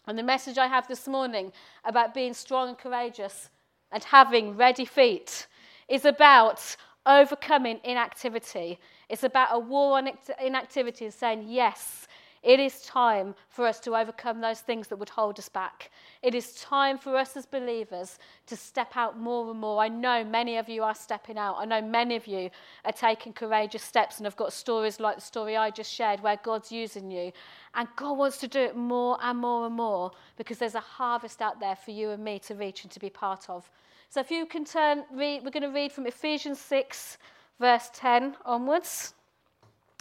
And 0.08 0.18
the 0.18 0.24
message 0.24 0.58
I 0.58 0.68
have 0.68 0.88
this 0.88 1.08
morning 1.08 1.52
about 1.84 2.14
being 2.14 2.34
strong 2.34 2.70
and 2.70 2.78
courageous 2.78 3.50
and 3.92 4.04
having 4.04 4.56
ready 4.56 4.86
feet 4.86 5.48
is 5.88 6.06
about 6.06 6.76
overcoming 7.06 7.80
inactivity. 7.84 8.80
It's 9.10 9.24
about 9.24 9.50
a 9.52 9.60
war 9.60 9.98
on 9.98 10.10
inactivity 10.42 11.06
and 11.06 11.14
saying, 11.14 11.46
yes, 11.48 12.08
it 12.46 12.60
is 12.60 12.82
time 12.82 13.34
for 13.50 13.66
us 13.66 13.80
to 13.80 13.96
overcome 13.96 14.40
those 14.40 14.60
things 14.60 14.88
that 14.90 14.98
would 14.98 15.10
hold 15.10 15.40
us 15.40 15.50
back. 15.50 15.90
It 16.22 16.36
is 16.36 16.54
time 16.54 17.00
for 17.00 17.18
us 17.18 17.36
as 17.36 17.48
believers 17.48 18.20
to 18.46 18.56
step 18.56 18.96
out 18.96 19.20
more 19.20 19.50
and 19.50 19.60
more. 19.60 19.82
I 19.82 19.88
know 19.88 20.24
many 20.24 20.58
of 20.58 20.70
you 20.70 20.84
are 20.84 20.94
stepping 20.94 21.40
out. 21.40 21.56
I 21.58 21.66
know 21.66 21.82
many 21.82 22.16
of 22.16 22.28
you 22.28 22.52
are 22.86 22.92
taking 22.92 23.34
courageous 23.34 23.82
steps 23.82 24.18
and 24.18 24.26
have 24.26 24.36
got 24.36 24.54
stories 24.54 25.00
like 25.00 25.16
the 25.16 25.22
story 25.22 25.58
I 25.58 25.72
just 25.72 25.92
shared 25.92 26.22
where 26.22 26.38
God's 26.44 26.72
using 26.72 27.10
you. 27.10 27.32
And 27.74 27.88
God 27.96 28.16
wants 28.16 28.38
to 28.38 28.48
do 28.48 28.60
it 28.60 28.78
more 28.78 29.18
and 29.24 29.40
more 29.40 29.66
and 29.66 29.76
more 29.76 30.12
because 30.38 30.60
there's 30.60 30.76
a 30.76 30.80
harvest 30.80 31.42
out 31.42 31.60
there 31.60 31.76
for 31.76 31.90
you 31.90 32.12
and 32.12 32.24
me 32.24 32.38
to 32.40 32.54
reach 32.54 32.84
and 32.84 32.92
to 32.92 33.00
be 33.00 33.10
part 33.10 33.50
of. 33.50 33.68
So 34.10 34.20
if 34.20 34.30
you 34.30 34.46
can 34.46 34.66
turn, 34.66 35.04
read, 35.12 35.44
we're 35.44 35.50
going 35.50 35.64
to 35.64 35.70
read 35.70 35.92
from 35.92 36.06
Ephesians 36.06 36.60
6, 36.60 37.18
verse 37.60 37.90
10 37.96 38.36
onwards. 38.46 39.16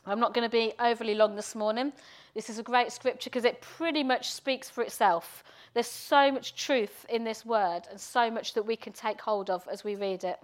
I'm 0.05 0.21
not 0.21 0.35
going 0.35 0.45
to 0.45 0.53
be 0.53 0.75
overly 0.79 1.15
long 1.15 1.35
this 1.35 1.55
morning. 1.55 1.91
This 2.35 2.51
is 2.51 2.59
a 2.59 2.65
great 2.65 2.91
scripture 2.91 3.31
because 3.31 3.45
it 3.45 3.61
pretty 3.61 4.03
much 4.03 4.33
speaks 4.33 4.69
for 4.69 4.83
itself. 4.83 5.45
There's 5.73 5.87
so 5.87 6.33
much 6.33 6.57
truth 6.57 7.07
in 7.09 7.23
this 7.23 7.47
word 7.47 7.83
and 7.89 8.01
so 8.01 8.29
much 8.31 8.55
that 8.55 8.67
we 8.67 8.75
can 8.75 8.93
take 8.93 9.21
hold 9.21 9.49
of 9.51 9.67
as 9.71 9.85
we 9.85 9.95
read 9.95 10.25
it. 10.25 10.41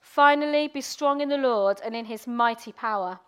Finally, 0.00 0.68
be 0.68 0.80
strong 0.80 1.20
in 1.20 1.28
the 1.28 1.38
Lord 1.38 1.80
and 1.84 1.94
in 1.94 2.04
his 2.04 2.26
mighty 2.26 2.72
power. 2.72 3.20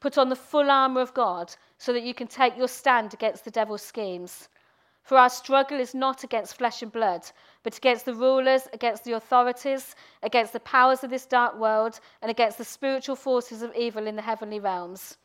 Put 0.00 0.18
on 0.18 0.28
the 0.28 0.36
full 0.36 0.70
armour 0.70 1.00
of 1.00 1.14
God 1.14 1.54
so 1.78 1.92
that 1.92 2.04
you 2.04 2.14
can 2.14 2.28
take 2.28 2.56
your 2.56 2.68
stand 2.68 3.12
against 3.12 3.44
the 3.44 3.50
devil's 3.50 3.82
schemes. 3.82 4.48
For 5.02 5.16
our 5.16 5.30
struggle 5.30 5.80
is 5.80 5.94
not 5.94 6.22
against 6.22 6.58
flesh 6.58 6.82
and 6.82 6.92
blood, 6.92 7.22
but 7.62 7.76
against 7.76 8.04
the 8.04 8.14
rulers, 8.14 8.68
against 8.72 9.04
the 9.04 9.12
authorities, 9.12 9.96
against 10.22 10.52
the 10.52 10.60
powers 10.60 11.02
of 11.02 11.10
this 11.10 11.26
dark 11.26 11.58
world, 11.58 11.98
and 12.20 12.30
against 12.30 12.58
the 12.58 12.64
spiritual 12.64 13.16
forces 13.16 13.62
of 13.62 13.74
evil 13.74 14.06
in 14.06 14.16
the 14.16 14.22
heavenly 14.22 14.60
realms. 14.60 15.16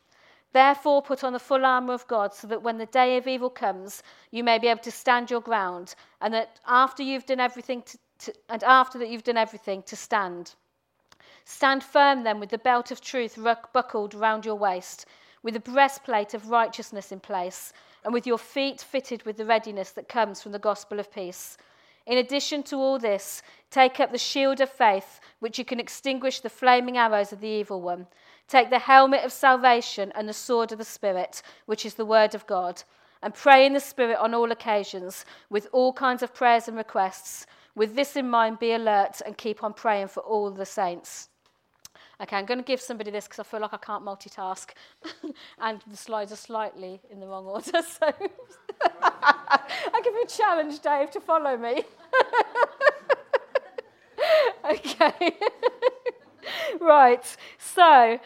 Therefore, 0.54 1.02
put 1.02 1.24
on 1.24 1.32
the 1.32 1.40
full 1.40 1.66
armour 1.66 1.94
of 1.94 2.06
God, 2.06 2.32
so 2.32 2.46
that 2.46 2.62
when 2.62 2.78
the 2.78 2.86
day 2.86 3.16
of 3.16 3.26
evil 3.26 3.50
comes, 3.50 4.04
you 4.30 4.44
may 4.44 4.60
be 4.60 4.68
able 4.68 4.82
to 4.82 4.90
stand 4.92 5.28
your 5.28 5.40
ground, 5.40 5.96
and 6.20 6.32
that 6.32 6.60
after 6.64 7.02
you've 7.02 7.26
done 7.26 7.40
everything, 7.40 7.82
to, 7.82 7.98
to, 8.20 8.34
and 8.48 8.62
after 8.62 8.96
that 9.00 9.08
you've 9.08 9.24
done 9.24 9.36
everything, 9.36 9.82
to 9.82 9.96
stand. 9.96 10.54
Stand 11.44 11.82
firm 11.82 12.22
then, 12.22 12.38
with 12.38 12.50
the 12.50 12.58
belt 12.58 12.92
of 12.92 13.00
truth 13.00 13.36
buckled 13.72 14.14
round 14.14 14.46
your 14.46 14.54
waist, 14.54 15.06
with 15.42 15.54
the 15.54 15.60
breastplate 15.72 16.34
of 16.34 16.48
righteousness 16.48 17.10
in 17.10 17.18
place, 17.18 17.72
and 18.04 18.14
with 18.14 18.24
your 18.24 18.38
feet 18.38 18.80
fitted 18.80 19.24
with 19.24 19.36
the 19.36 19.44
readiness 19.44 19.90
that 19.90 20.08
comes 20.08 20.40
from 20.40 20.52
the 20.52 20.58
gospel 20.60 21.00
of 21.00 21.12
peace. 21.12 21.58
In 22.06 22.18
addition 22.18 22.62
to 22.64 22.76
all 22.76 23.00
this, 23.00 23.42
take 23.70 23.98
up 23.98 24.12
the 24.12 24.18
shield 24.18 24.60
of 24.60 24.70
faith, 24.70 25.18
which 25.40 25.58
you 25.58 25.64
can 25.64 25.80
extinguish 25.80 26.38
the 26.38 26.48
flaming 26.50 26.96
arrows 26.96 27.32
of 27.32 27.40
the 27.40 27.48
evil 27.48 27.80
one. 27.80 28.06
Take 28.48 28.70
the 28.70 28.78
helmet 28.78 29.24
of 29.24 29.32
salvation 29.32 30.12
and 30.14 30.28
the 30.28 30.32
sword 30.32 30.72
of 30.72 30.78
the 30.78 30.84
Spirit, 30.84 31.42
which 31.66 31.86
is 31.86 31.94
the 31.94 32.04
word 32.04 32.34
of 32.34 32.46
God, 32.46 32.82
and 33.22 33.34
pray 33.34 33.64
in 33.64 33.72
the 33.72 33.80
Spirit 33.80 34.18
on 34.18 34.34
all 34.34 34.52
occasions, 34.52 35.24
with 35.48 35.68
all 35.72 35.92
kinds 35.92 36.22
of 36.22 36.34
prayers 36.34 36.68
and 36.68 36.76
requests. 36.76 37.46
With 37.74 37.94
this 37.96 38.16
in 38.16 38.28
mind, 38.28 38.58
be 38.58 38.72
alert 38.72 39.22
and 39.24 39.36
keep 39.36 39.64
on 39.64 39.72
praying 39.72 40.08
for 40.08 40.20
all 40.20 40.50
the 40.50 40.66
saints. 40.66 41.28
Okay, 42.20 42.36
I'm 42.36 42.44
going 42.44 42.58
to 42.58 42.64
give 42.64 42.80
somebody 42.80 43.10
this 43.10 43.24
because 43.24 43.40
I 43.40 43.42
feel 43.42 43.60
like 43.60 43.74
I 43.74 43.78
can't 43.78 44.04
multitask. 44.04 44.70
and 45.58 45.80
the 45.86 45.96
slides 45.96 46.32
are 46.32 46.36
slightly 46.36 47.00
in 47.10 47.20
the 47.20 47.26
wrong 47.26 47.46
order. 47.46 47.82
So 48.82 48.90
I 49.92 50.00
give 50.02 50.14
you 50.14 50.22
a 50.24 50.26
challenge, 50.26 50.80
Dave, 50.80 51.10
to 51.12 51.20
follow 51.20 51.56
me. 51.56 51.84
okay. 54.70 55.32
right. 56.80 57.36
So, 57.58 58.18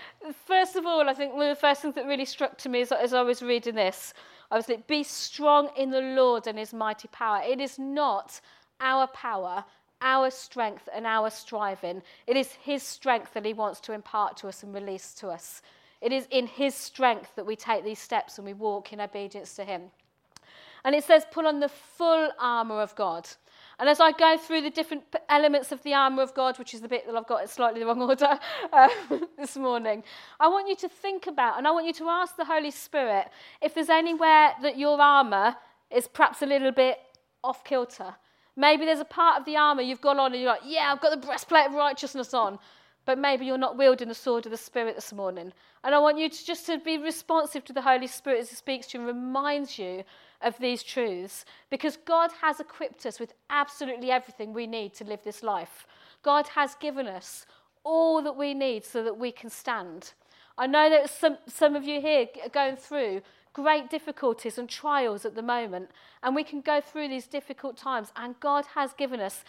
first 0.47 0.77
of 0.77 0.87
all, 0.87 1.09
I 1.09 1.15
think 1.15 1.35
one 1.35 1.49
of 1.49 1.57
the 1.57 1.61
first 1.61 1.83
things 1.83 1.95
that 1.95 2.07
really 2.07 2.25
struck 2.25 2.59
to 2.59 2.69
me 2.69 2.83
as, 2.83 2.93
as 2.93 3.15
I 3.15 3.23
was 3.23 3.43
reading 3.43 3.75
this, 3.75 4.15
I 4.51 4.57
was 4.57 4.69
like, 4.69 4.87
be 4.87 5.03
strong 5.03 5.71
in 5.77 5.91
the 5.91 6.01
Lord 6.01 6.47
and 6.47 6.59
his 6.59 6.73
mighty 6.73 7.09
power. 7.09 7.43
It 7.45 7.61
is 7.61 7.79
not 7.79 8.41
our 8.81 9.07
power, 9.09 9.65
our 10.01 10.31
strength, 10.31 10.89
and 10.95 11.07
our 11.07 11.31
striving. 11.31 12.03
It 12.27 12.37
is 12.37 12.53
His 12.53 12.83
strength 12.83 13.35
that 13.35 13.45
He 13.45 13.53
wants 13.53 13.81
to 13.81 13.93
impart 13.93 14.37
to 14.39 14.49
us 14.49 14.63
and 14.63 14.73
release 14.73 15.13
to 15.15 15.29
us. 15.29 15.63
It 16.01 16.13
is 16.13 16.27
in 16.31 16.47
His 16.47 16.75
strength 16.75 17.35
that 17.37 17.47
we 17.47 17.57
take 17.57 17.85
these 17.85 17.99
steps 17.99 18.39
and 18.39 18.47
we 18.47 18.55
walk 18.55 18.93
in 18.93 19.01
obedience 19.01 19.55
to 19.57 19.65
Him. 19.65 19.91
And 20.85 20.95
it 20.95 21.05
says, 21.05 21.25
put 21.31 21.45
on 21.45 21.61
the 21.61 21.69
full 21.69 22.31
armour 22.39 22.81
of 22.81 22.95
God. 22.95 23.29
And 23.79 23.89
as 23.89 24.01
I 24.01 24.11
go 24.11 24.37
through 24.37 24.63
the 24.63 24.71
different 24.71 25.05
elements 25.29 25.71
of 25.71 25.83
the 25.85 25.95
armour 25.95 26.23
of 26.23 26.35
God, 26.35 26.59
which 26.59 26.75
is 26.75 26.81
the 26.81 26.89
bit 26.89 27.07
that 27.07 27.15
I've 27.15 27.29
got 27.29 27.43
in 27.43 27.49
slightly 27.49 27.79
the 27.81 27.87
wrong 27.87 28.03
order 28.03 28.39
uh, 28.73 28.89
this 29.39 29.57
morning, 29.57 30.03
I 30.41 30.49
want 30.49 30.69
you 30.69 30.75
to 30.77 30.89
think 30.89 31.29
about 31.29 31.59
and 31.59 31.67
I 31.67 31.71
want 31.71 31.87
you 31.87 31.93
to 31.95 32.09
ask 32.09 32.37
the 32.37 32.45
Holy 32.45 32.73
Spirit 32.73 33.29
if 33.63 33.75
there's 33.75 33.89
anywhere 33.89 34.53
that 34.63 34.79
your 34.79 35.01
armour 35.01 35.55
is 35.91 36.09
perhaps 36.09 36.43
a 36.43 36.47
little 36.47 36.73
bit 36.73 36.99
off 37.45 37.63
kilter. 37.63 38.15
Maybe 38.57 38.85
there's 38.85 38.99
a 38.99 39.05
part 39.05 39.39
of 39.39 39.45
the 39.45 39.57
armour 39.57 39.83
you've 39.83 40.01
got 40.01 40.19
on 40.19 40.33
and 40.33 40.43
you're 40.43 40.51
like, 40.51 40.63
yeah, 40.65 40.93
I've 40.93 41.01
got 41.01 41.11
the 41.11 41.27
breastplate 41.27 41.67
of 41.67 41.75
righteousness 41.75 42.35
on. 42.35 42.59
But 43.05 43.17
maybe 43.17 43.47
you're 43.47 43.57
not 43.57 43.79
wielding 43.79 44.09
the 44.09 44.15
sword 44.15 44.45
of 44.45 44.51
the 44.51 44.59
Spirit 44.59 44.97
this 44.97 45.13
morning. 45.13 45.53
And 45.85 45.95
I 45.95 45.99
want 45.99 46.19
you 46.19 46.29
to 46.29 46.45
just 46.45 46.67
to 46.67 46.79
be 46.79 46.99
responsive 46.99 47.65
to 47.67 47.73
the 47.73 47.81
Holy 47.81 48.09
Spirit 48.09 48.41
as 48.41 48.51
He 48.51 48.57
speaks 48.57 48.89
to 48.89 48.99
you 48.99 49.09
and 49.09 49.17
reminds 49.17 49.79
you 49.79 50.03
of 50.41 50.59
these 50.59 50.83
truths 50.83 51.45
because 51.71 51.97
God 51.97 52.31
has 52.41 52.61
equipped 52.61 53.05
us 53.07 53.19
with 53.19 53.35
absolutely 53.51 54.11
everything 54.11 54.53
we 54.53 54.67
need 54.67 54.95
to 54.95 55.05
live 55.05 55.23
this 55.25 55.43
life. 55.43 55.87
God 56.23 56.49
has 56.49 56.75
given 56.77 57.07
us 57.07 57.47
all 57.85 58.23
that 58.23 58.37
we 58.37 58.55
need 58.55 58.85
so 58.85 59.03
that 59.03 59.19
we 59.19 59.33
can 59.33 59.51
stand. 59.51 60.13
I 60.57 60.67
know 60.67 60.91
that 60.91 61.11
some, 61.11 61.39
some 61.47 61.77
of 61.77 61.85
you 61.85 62.01
here 62.01 62.27
are 62.43 62.49
going 62.49 62.77
through 62.77 63.23
great 63.53 63.91
difficulties 63.91 64.59
and 64.59 64.69
trials 64.69 65.25
at 65.25 65.35
the 65.35 65.43
moment, 65.43 65.91
and 66.23 66.35
we 66.35 66.45
can 66.45 66.61
go 66.61 66.81
through 66.81 67.09
these 67.09 67.27
difficult 67.27 67.77
times, 67.77 68.13
and 68.15 68.39
God 68.41 68.65
has 68.75 68.93
given 68.93 69.21
us 69.21 69.45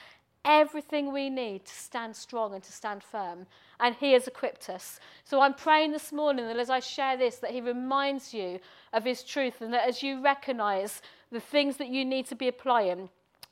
everything 0.45 1.11
we 1.11 1.29
need 1.29 1.65
to 1.65 1.73
stand 1.73 2.15
strong 2.15 2.53
and 2.53 2.63
to 2.63 2.71
stand 2.71 3.03
firm. 3.03 3.45
And 3.79 3.95
He 3.95 4.13
has 4.13 4.27
equipped 4.27 4.69
us. 4.69 4.99
So 5.23 5.41
I'm 5.41 5.53
praying 5.53 5.91
this 5.91 6.11
morning 6.11 6.45
that 6.47 6.57
as 6.57 6.69
I 6.69 6.79
share 6.79 7.17
this, 7.17 7.37
that 7.37 7.51
He 7.51 7.61
reminds 7.61 8.33
you 8.33 8.59
of 8.93 9.05
His 9.05 9.23
truth 9.23 9.61
and 9.61 9.73
that 9.73 9.87
as 9.87 10.03
you 10.03 10.21
recognize 10.23 11.01
the 11.31 11.39
things 11.39 11.77
that 11.77 11.89
you 11.89 12.03
need 12.05 12.25
to 12.27 12.35
be 12.35 12.47
applying, 12.47 13.09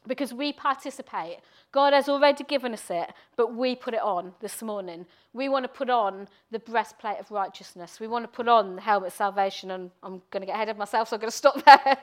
because 0.07 0.33
we 0.33 0.53
participate. 0.53 1.39
God 1.71 1.93
has 1.93 2.07
already 2.09 2.43
given 2.43 2.73
us 2.73 2.89
it, 2.89 3.11
but 3.35 3.53
we 3.53 3.75
put 3.75 3.93
it 3.93 4.01
on 4.01 4.33
this 4.39 4.61
morning. 4.61 5.05
We 5.33 5.49
want 5.49 5.65
to 5.65 5.69
put 5.69 5.89
on 5.89 6.27
the 6.49 6.59
breastplate 6.59 7.19
of 7.19 7.29
righteousness. 7.29 7.99
We 7.99 8.07
want 8.07 8.23
to 8.23 8.29
put 8.29 8.47
on 8.47 8.77
the 8.77 8.81
helmet 8.81 9.07
of 9.07 9.13
salvation, 9.13 9.71
and 9.71 9.91
I'm 10.01 10.21
going 10.31 10.41
to 10.41 10.45
get 10.47 10.55
ahead 10.55 10.69
of 10.69 10.77
myself, 10.77 11.09
so 11.09 11.15
I'm 11.15 11.19
going 11.19 11.31
to 11.31 11.37
stop 11.37 11.63
there. 11.65 11.97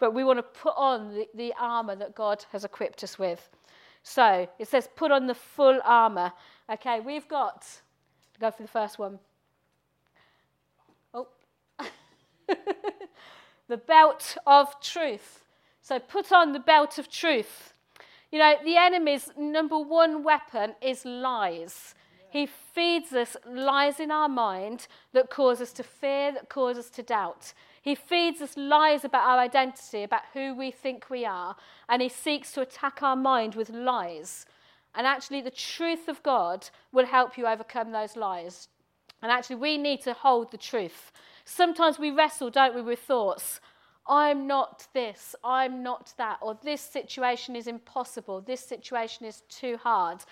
but 0.00 0.14
we 0.14 0.24
want 0.24 0.38
to 0.38 0.42
put 0.42 0.74
on 0.76 1.14
the, 1.14 1.28
the 1.34 1.52
armor 1.58 1.94
that 1.96 2.14
God 2.14 2.44
has 2.52 2.64
equipped 2.64 3.04
us 3.04 3.18
with. 3.18 3.48
So 4.08 4.48
it 4.60 4.68
says, 4.68 4.88
put 4.94 5.10
on 5.10 5.26
the 5.26 5.34
full 5.34 5.80
armor. 5.84 6.32
Okay, 6.70 7.00
we've 7.00 7.26
got, 7.26 7.66
go 8.40 8.52
for 8.52 8.62
the 8.62 8.68
first 8.68 9.00
one. 9.00 9.18
Oh, 11.12 11.26
the 13.68 13.76
belt 13.76 14.36
of 14.46 14.80
truth. 14.80 15.44
So 15.82 15.98
put 15.98 16.30
on 16.30 16.52
the 16.52 16.60
belt 16.60 16.98
of 16.98 17.10
truth. 17.10 17.74
You 18.30 18.38
know, 18.38 18.54
the 18.64 18.76
enemy's 18.76 19.28
number 19.36 19.76
one 19.76 20.22
weapon 20.22 20.76
is 20.80 21.04
lies. 21.04 21.96
He 22.30 22.46
feeds 22.46 23.12
us 23.12 23.36
lies 23.44 23.98
in 23.98 24.12
our 24.12 24.28
mind 24.28 24.86
that 25.14 25.30
cause 25.30 25.60
us 25.60 25.72
to 25.72 25.82
fear, 25.82 26.30
that 26.30 26.48
cause 26.48 26.78
us 26.78 26.90
to 26.90 27.02
doubt. 27.02 27.52
He 27.86 27.94
feeds 27.94 28.42
us 28.42 28.56
lies 28.56 29.04
about 29.04 29.28
our 29.28 29.38
identity, 29.38 30.02
about 30.02 30.22
who 30.32 30.56
we 30.56 30.72
think 30.72 31.08
we 31.08 31.24
are, 31.24 31.54
and 31.88 32.02
he 32.02 32.08
seeks 32.08 32.50
to 32.50 32.62
attack 32.62 33.00
our 33.00 33.14
mind 33.14 33.54
with 33.54 33.70
lies. 33.70 34.44
And 34.96 35.06
actually, 35.06 35.40
the 35.40 35.52
truth 35.52 36.08
of 36.08 36.20
God 36.24 36.68
will 36.90 37.06
help 37.06 37.38
you 37.38 37.46
overcome 37.46 37.92
those 37.92 38.16
lies. 38.16 38.66
And 39.22 39.30
actually, 39.30 39.54
we 39.54 39.78
need 39.78 40.00
to 40.02 40.14
hold 40.14 40.50
the 40.50 40.58
truth. 40.58 41.12
Sometimes 41.44 41.96
we 41.96 42.10
wrestle, 42.10 42.50
don't 42.50 42.74
we, 42.74 42.82
with 42.82 42.98
thoughts. 42.98 43.60
I'm 44.08 44.48
not 44.48 44.88
this, 44.92 45.36
I'm 45.44 45.84
not 45.84 46.12
that, 46.18 46.38
or 46.42 46.58
this 46.64 46.80
situation 46.80 47.54
is 47.54 47.68
impossible, 47.68 48.40
this 48.40 48.62
situation 48.62 49.26
is 49.26 49.42
too 49.48 49.76
hard. 49.76 50.24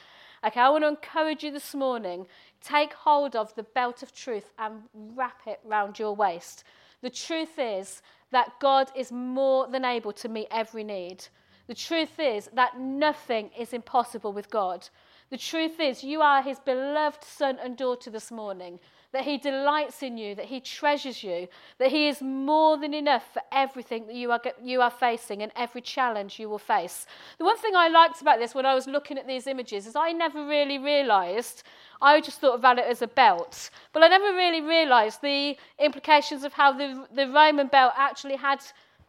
Okay, 0.44 0.60
I 0.60 0.70
want 0.70 0.82
to 0.82 0.88
encourage 0.88 1.44
you 1.44 1.52
this 1.52 1.72
morning 1.72 2.26
take 2.60 2.92
hold 2.92 3.36
of 3.36 3.54
the 3.54 3.62
belt 3.62 4.02
of 4.02 4.12
truth 4.12 4.52
and 4.58 4.82
wrap 4.92 5.42
it 5.46 5.60
round 5.64 6.00
your 6.00 6.16
waist. 6.16 6.64
The 7.04 7.10
truth 7.10 7.58
is 7.58 8.00
that 8.30 8.58
God 8.60 8.90
is 8.96 9.12
more 9.12 9.68
than 9.68 9.84
able 9.84 10.14
to 10.14 10.26
meet 10.26 10.48
every 10.50 10.82
need. 10.82 11.22
The 11.66 11.74
truth 11.74 12.18
is 12.18 12.48
that 12.54 12.78
nothing 12.78 13.50
is 13.58 13.74
impossible 13.74 14.32
with 14.32 14.48
God. 14.48 14.88
The 15.28 15.36
truth 15.36 15.80
is, 15.80 16.02
you 16.02 16.22
are 16.22 16.40
his 16.40 16.58
beloved 16.60 17.22
son 17.22 17.58
and 17.62 17.76
daughter 17.76 18.08
this 18.08 18.30
morning 18.30 18.80
that 19.14 19.24
He 19.24 19.38
delights 19.38 20.02
in 20.02 20.18
you, 20.18 20.34
that 20.34 20.46
He 20.46 20.60
treasures 20.60 21.22
you, 21.22 21.46
that 21.78 21.90
He 21.90 22.08
is 22.08 22.20
more 22.20 22.76
than 22.76 22.92
enough 22.92 23.22
for 23.32 23.40
everything 23.52 24.06
that 24.08 24.16
you 24.16 24.32
are, 24.32 24.40
you 24.62 24.80
are 24.80 24.90
facing 24.90 25.40
and 25.42 25.52
every 25.54 25.80
challenge 25.80 26.40
you 26.40 26.48
will 26.48 26.58
face. 26.58 27.06
The 27.38 27.44
one 27.44 27.56
thing 27.58 27.76
I 27.76 27.86
liked 27.88 28.20
about 28.20 28.40
this 28.40 28.56
when 28.56 28.66
I 28.66 28.74
was 28.74 28.88
looking 28.88 29.16
at 29.16 29.28
these 29.28 29.46
images 29.46 29.86
is 29.86 29.94
I 29.94 30.10
never 30.10 30.44
really 30.44 30.78
realised, 30.78 31.62
I 32.02 32.20
just 32.20 32.40
thought 32.40 32.56
about 32.56 32.78
it 32.78 32.86
as 32.86 33.02
a 33.02 33.06
belt, 33.06 33.70
but 33.92 34.02
I 34.02 34.08
never 34.08 34.36
really 34.36 34.60
realised 34.60 35.22
the 35.22 35.56
implications 35.78 36.42
of 36.42 36.52
how 36.52 36.72
the, 36.72 37.06
the 37.14 37.28
Roman 37.28 37.68
belt 37.68 37.92
actually 37.96 38.36
had 38.36 38.60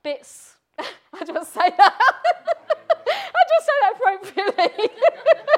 bits. 0.04 0.56
I 0.80 1.26
just 1.26 1.52
say 1.52 1.72
that. 1.78 1.96
I 3.08 3.42
just 3.50 3.66
say 3.66 3.74
that 3.82 3.94
appropriately. 3.96 4.90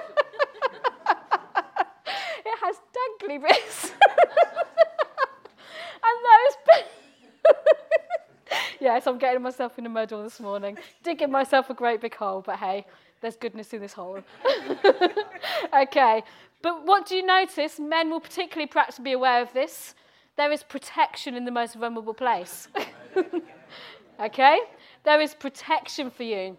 has 2.61 2.75
dangly 2.95 3.41
bits. 3.41 3.91
and 6.03 6.17
those 6.27 6.83
yes, 8.79 9.07
I'm 9.07 9.17
getting 9.17 9.41
myself 9.41 9.77
in 9.77 9.85
a 9.85 9.89
muddle 9.89 10.23
this 10.23 10.39
morning. 10.39 10.77
Digging 11.03 11.31
myself 11.31 11.69
a 11.69 11.73
great 11.73 12.01
big 12.01 12.15
hole, 12.15 12.41
but 12.45 12.57
hey, 12.57 12.85
there's 13.21 13.35
goodness 13.35 13.73
in 13.73 13.81
this 13.81 13.93
hole. 13.93 14.19
okay, 15.81 16.23
but 16.61 16.85
what 16.85 17.07
do 17.07 17.15
you 17.15 17.25
notice? 17.25 17.79
Men 17.79 18.09
will 18.09 18.19
particularly 18.19 18.67
perhaps 18.67 18.99
be 18.99 19.13
aware 19.13 19.41
of 19.41 19.53
this. 19.53 19.95
There 20.35 20.51
is 20.51 20.63
protection 20.63 21.35
in 21.35 21.45
the 21.45 21.51
most 21.51 21.75
vulnerable 21.75 22.13
place. 22.13 22.67
okay? 24.19 24.59
There 25.03 25.19
is 25.19 25.33
protection 25.33 26.11
for 26.11 26.23
you. 26.23 26.57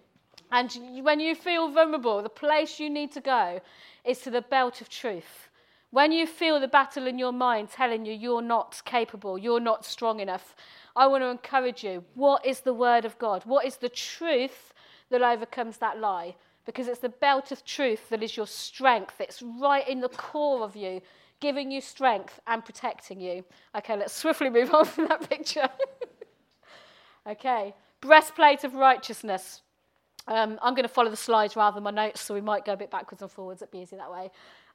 And 0.50 0.76
when 1.02 1.20
you 1.20 1.34
feel 1.34 1.70
vulnerable, 1.70 2.22
the 2.22 2.28
place 2.28 2.80
you 2.80 2.88
need 2.90 3.12
to 3.12 3.20
go 3.20 3.60
is 4.04 4.20
to 4.20 4.30
the 4.30 4.42
belt 4.42 4.80
of 4.80 4.88
truth. 4.88 5.47
When 5.90 6.12
you 6.12 6.26
feel 6.26 6.60
the 6.60 6.68
battle 6.68 7.06
in 7.06 7.18
your 7.18 7.32
mind 7.32 7.70
telling 7.70 8.04
you 8.04 8.12
you're 8.12 8.42
not 8.42 8.82
capable, 8.84 9.38
you're 9.38 9.60
not 9.60 9.86
strong 9.86 10.20
enough, 10.20 10.54
I 10.94 11.06
want 11.06 11.22
to 11.22 11.28
encourage 11.28 11.82
you. 11.82 12.04
What 12.14 12.44
is 12.44 12.60
the 12.60 12.74
word 12.74 13.04
of 13.04 13.18
God? 13.18 13.44
What 13.46 13.64
is 13.64 13.76
the 13.76 13.88
truth 13.88 14.74
that 15.10 15.22
overcomes 15.22 15.78
that 15.78 15.98
lie? 15.98 16.36
Because 16.66 16.88
it's 16.88 17.00
the 17.00 17.08
belt 17.08 17.52
of 17.52 17.64
truth 17.64 18.10
that 18.10 18.22
is 18.22 18.36
your 18.36 18.46
strength. 18.46 19.18
It's 19.18 19.40
right 19.40 19.88
in 19.88 20.00
the 20.00 20.10
core 20.10 20.62
of 20.62 20.76
you, 20.76 21.00
giving 21.40 21.70
you 21.70 21.80
strength 21.80 22.38
and 22.46 22.62
protecting 22.62 23.20
you. 23.20 23.42
Okay, 23.74 23.96
let's 23.96 24.12
swiftly 24.12 24.50
move 24.50 24.74
on 24.74 24.84
from 24.84 25.08
that 25.08 25.30
picture. 25.30 25.68
okay, 27.26 27.74
breastplate 28.02 28.64
of 28.64 28.74
righteousness. 28.74 29.62
Um, 30.26 30.58
I'm 30.60 30.74
going 30.74 30.86
to 30.86 30.92
follow 30.92 31.08
the 31.08 31.16
slides 31.16 31.56
rather 31.56 31.76
than 31.76 31.84
my 31.84 31.90
notes, 31.90 32.20
so 32.20 32.34
we 32.34 32.42
might 32.42 32.66
go 32.66 32.74
a 32.74 32.76
bit 32.76 32.90
backwards 32.90 33.22
and 33.22 33.30
forwards. 33.30 33.62
It'd 33.62 33.72
be 33.72 33.78
easy 33.78 33.96
that 33.96 34.12
way. 34.12 34.30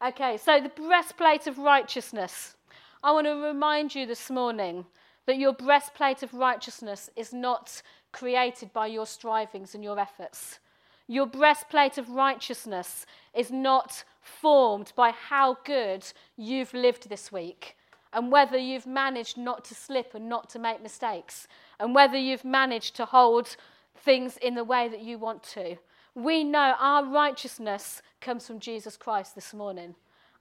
Okay, 0.06 0.36
so 0.36 0.60
the 0.60 0.68
breastplate 0.68 1.48
of 1.48 1.58
righteousness. 1.58 2.58
I 3.02 3.14
want 3.14 3.26
to 3.26 3.36
remind 3.36 3.96
you 3.96 4.06
this 4.06 4.30
morning 4.30 4.86
that 5.28 5.38
your 5.38 5.54
breastplate 5.54 6.24
of 6.24 6.34
righteousness 6.34 7.10
is 7.16 7.32
not 7.32 7.82
created 8.12 8.74
by 8.74 8.88
your 8.88 9.06
strivings 9.06 9.74
and 9.74 9.82
your 9.82 9.98
efforts. 9.98 10.60
Your 11.08 11.26
breastplate 11.26 11.98
of 11.98 12.10
righteousness 12.10 13.06
is 13.34 13.50
not 13.50 14.04
formed 14.20 14.92
by 14.94 15.12
how 15.12 15.60
good 15.64 16.06
you've 16.36 16.74
lived 16.74 17.08
this 17.08 17.32
week 17.32 17.78
and 18.12 18.30
whether 18.30 18.58
you've 18.58 18.86
managed 18.86 19.38
not 19.38 19.64
to 19.66 19.74
slip 19.74 20.14
and 20.16 20.28
not 20.28 20.50
to 20.50 20.60
make 20.60 20.84
mistakes 20.84 21.48
and 21.80 21.96
whether 21.96 22.18
you've 22.18 22.44
managed 22.44 22.98
to 22.98 23.06
hold 23.06 23.56
things 23.96 24.36
in 24.36 24.56
the 24.56 24.66
way 24.66 24.90
that 24.90 25.02
you 25.02 25.18
want 25.18 25.44
to. 25.44 25.78
We 26.16 26.44
know 26.44 26.76
our 26.80 27.06
righteousness 27.06 28.02
comes 28.22 28.46
from 28.46 28.60
Jesus 28.60 28.98
Christ 28.98 29.34
this 29.34 29.54
morning. 29.54 29.96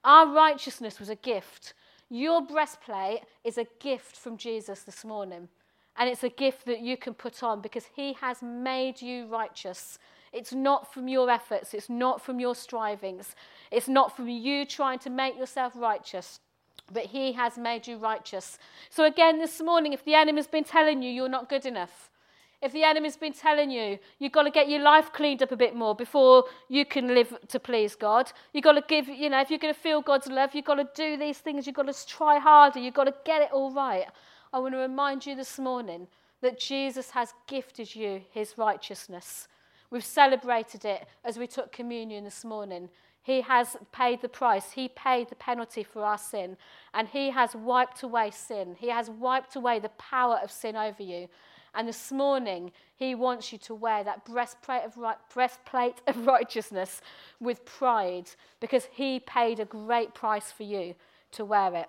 Our 0.05 0.27
righteousness 0.27 1.01
was 1.01 1.09
a 1.09 1.15
gift. 1.15 1.73
Your 2.11 2.43
breastplate 2.43 3.21
is 3.43 3.57
a 3.57 3.67
gift 3.81 4.17
from 4.17 4.37
Jesus 4.37 4.83
this 4.83 5.03
morning. 5.03 5.49
And 5.97 6.11
it's 6.11 6.25
a 6.25 6.29
gift 6.29 6.67
that 6.67 6.81
you 6.81 6.97
can 6.97 7.15
put 7.15 7.43
on 7.43 7.63
because 7.63 7.87
he 7.97 8.15
has 8.15 8.43
made 8.43 9.01
you 9.01 9.27
righteous. 9.27 9.99
It's 10.33 10.53
not 10.53 10.93
from 10.93 11.09
your 11.09 11.31
efforts, 11.31 11.75
it's 11.75 11.91
not 11.91 12.23
from 12.23 12.41
your 12.41 12.55
strivings, 12.55 13.35
it's 13.71 13.89
not 13.89 14.17
from 14.17 14.29
you 14.29 14.65
trying 14.65 14.99
to 15.01 15.11
make 15.11 15.37
yourself 15.37 15.75
righteous, 15.77 16.41
but 16.91 17.07
he 17.07 17.33
has 17.33 17.59
made 17.59 17.87
you 17.87 17.99
righteous. 17.99 18.59
So, 18.89 19.05
again, 19.05 19.39
this 19.39 19.61
morning, 19.61 19.93
if 19.93 20.05
the 20.05 20.15
enemy's 20.15 20.47
been 20.47 20.65
telling 20.65 21.03
you 21.03 21.11
you're 21.11 21.29
not 21.29 21.51
good 21.51 21.67
enough, 21.67 22.11
If 22.63 22.73
the 22.73 22.85
enemy's 22.85 23.17
been 23.17 23.33
telling 23.33 23.71
you, 23.71 23.99
you've 24.21 24.33
got 24.33 24.45
to 24.45 24.51
get 24.51 24.69
your 24.69 24.81
life 24.81 25.13
cleaned 25.13 25.43
up 25.43 25.51
a 25.51 25.57
bit 25.57 25.75
more 25.75 25.97
before 25.97 26.45
you 26.69 26.87
can 26.87 27.09
live 27.09 27.37
to 27.49 27.59
please 27.59 27.97
God. 27.97 28.33
You've 28.53 28.63
got 28.63 28.75
to 28.75 28.85
give, 28.87 29.09
you 29.09 29.29
know, 29.31 29.41
if 29.41 29.51
you're 29.51 29.59
going 29.59 29.75
to 29.75 29.81
feel 29.81 30.01
God's 30.01 30.29
love, 30.29 30.55
you've 30.55 30.65
got 30.65 30.77
to 30.77 30.89
do 30.95 31.17
these 31.17 31.39
things. 31.39 31.67
You've 31.67 31.75
got 31.77 31.93
to 31.93 32.07
try 32.07 32.39
harder. 32.39 32.79
You've 32.79 32.95
got 32.95 33.05
to 33.05 33.15
get 33.25 33.43
it 33.43 33.49
all 33.53 33.73
right. 33.73 34.07
I 34.53 34.61
want 34.61 34.75
to 34.75 34.79
remind 34.79 35.27
you 35.27 35.35
this 35.35 35.59
morning 35.59 36.07
that 36.41 36.61
Jesus 36.61 37.11
has 37.11 37.35
gifted 37.49 37.95
you 37.97 38.23
his 38.31 38.57
righteousness. 38.57 39.49
We've 39.91 40.05
celebrated 40.05 40.85
it 40.85 41.07
as 41.25 41.39
we 41.39 41.47
took 41.47 41.73
communion 41.73 42.25
this 42.25 42.45
morning. 42.45 42.89
He 43.23 43.41
has 43.43 43.77
paid 43.93 44.21
the 44.21 44.29
price. 44.29 44.73
He 44.73 44.89
paid 44.89 45.29
the 45.29 45.37
penalty 45.37 45.85
for 45.85 46.05
our 46.05 46.19
sin. 46.19 46.57
And 46.93 47.09
He 47.09 47.31
has 47.31 47.55
wiped 47.55 48.03
away 48.03 48.31
sin. 48.31 48.77
He 48.79 48.89
has 48.89 49.09
wiped 49.09 49.55
away 49.55 49.79
the 49.79 49.91
power 49.91 50.41
of 50.43 50.51
sin 50.51 50.77
over 50.77 51.03
you. 51.03 51.29
And 51.75 51.89
this 51.89 52.13
morning, 52.13 52.73
He 52.97 53.15
wants 53.15 53.53
you 53.53 53.59
to 53.59 53.75
wear 53.75 54.05
that 54.05 54.25
breastplate 54.25 54.85
of, 54.85 54.97
right, 54.97 55.17
breastplate 55.33 56.01
of 56.07 56.27
righteousness 56.27 57.01
with 57.41 57.65
pride 57.65 58.31
because 58.61 58.89
He 58.93 59.21
paid 59.21 59.61
a 59.61 59.65
great 59.65 60.15
price 60.15 60.53
for 60.53 60.65
you 60.65 60.95
to 61.33 61.45
wear 61.45 61.75
it. 61.75 61.89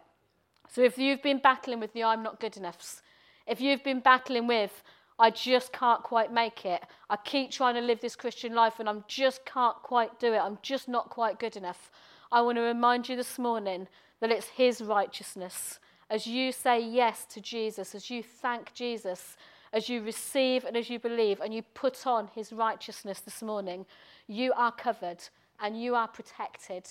So 0.70 0.82
if 0.82 0.98
you've 0.98 1.22
been 1.22 1.40
battling 1.40 1.80
with 1.80 1.94
the 1.94 2.04
I'm 2.04 2.24
not 2.24 2.40
good 2.40 2.58
enoughs, 2.58 3.02
if 3.46 3.60
you've 3.60 3.84
been 3.84 4.00
battling 4.00 4.48
with, 4.48 4.84
I 5.20 5.30
just 5.30 5.72
can't 5.72 6.02
quite 6.02 6.34
make 6.34 6.66
it. 6.66 6.82
I 7.10 7.18
keep 7.18 7.52
trying 7.52 7.76
to 7.76 7.82
live 7.82 8.02
this 8.02 8.16
Christian 8.16 8.56
life 8.56 8.80
and 8.80 8.90
I 8.90 8.96
just 9.08 9.46
can't 9.46 9.76
quite 9.84 10.20
do 10.20 10.34
it. 10.34 10.40
I'm 10.40 10.58
just 10.62 10.88
not 10.88 11.10
quite 11.10 11.40
good 11.40 11.56
enough. 11.56 11.92
I 12.32 12.42
want 12.42 12.58
to 12.58 12.62
remind 12.62 13.08
you 13.08 13.16
this 13.16 13.38
morning 13.38 13.88
that 14.20 14.32
it's 14.32 14.48
His 14.48 14.82
righteousness. 14.82 15.80
As 16.10 16.26
you 16.26 16.52
say 16.52 16.80
yes 16.80 17.26
to 17.26 17.42
Jesus, 17.42 17.94
as 17.94 18.10
you 18.10 18.24
thank 18.24 18.74
Jesus, 18.74 19.38
as 19.74 19.90
you 19.90 20.04
receive 20.04 20.64
and 20.64 20.78
as 20.78 20.90
you 20.90 21.00
believe, 21.00 21.42
and 21.42 21.54
you 21.54 21.64
put 21.74 22.08
on 22.08 22.30
His 22.36 22.54
righteousness 22.54 23.20
this 23.20 23.42
morning, 23.42 23.86
you 24.28 24.54
are 24.54 24.72
covered 24.72 25.24
and 25.60 25.82
you 25.82 25.96
are 25.96 26.08
protected. 26.08 26.88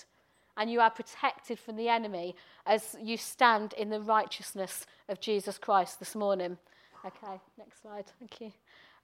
And 0.59 0.71
you 0.71 0.81
are 0.81 0.91
protected 0.91 1.59
from 1.59 1.77
the 1.77 1.89
enemy 1.89 2.37
as 2.67 2.95
you 3.01 3.17
stand 3.17 3.73
in 3.73 3.89
the 3.89 4.01
righteousness 4.01 4.85
of 5.09 5.19
Jesus 5.19 5.57
Christ 5.57 5.99
this 5.99 6.15
morning. 6.15 6.59
Okay, 7.07 7.41
next 7.57 7.81
slide. 7.81 8.05
Thank 8.19 8.39
you. 8.41 8.53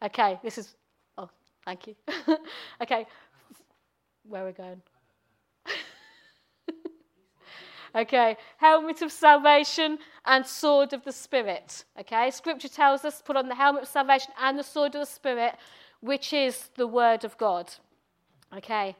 Okay, 0.02 0.38
this 0.42 0.58
is. 0.58 0.76
Oh, 1.16 1.30
thank 1.64 1.86
you. 1.86 1.94
okay, 2.82 3.06
where 4.28 4.42
are 4.42 4.46
we 4.46 4.52
going? 4.52 4.82
Okay, 7.94 8.36
helmet 8.58 9.02
of 9.02 9.12
salvation 9.12 9.98
and 10.24 10.46
sword 10.46 10.92
of 10.92 11.04
the 11.04 11.12
Spirit. 11.12 11.84
Okay, 11.98 12.30
scripture 12.30 12.68
tells 12.68 13.04
us 13.04 13.22
put 13.22 13.36
on 13.36 13.48
the 13.48 13.54
helmet 13.54 13.82
of 13.82 13.88
salvation 13.88 14.32
and 14.40 14.58
the 14.58 14.64
sword 14.64 14.94
of 14.94 15.00
the 15.00 15.06
Spirit, 15.06 15.54
which 16.00 16.32
is 16.32 16.70
the 16.76 16.86
word 16.86 17.24
of 17.24 17.36
God. 17.38 17.72
Okay, 18.56 18.96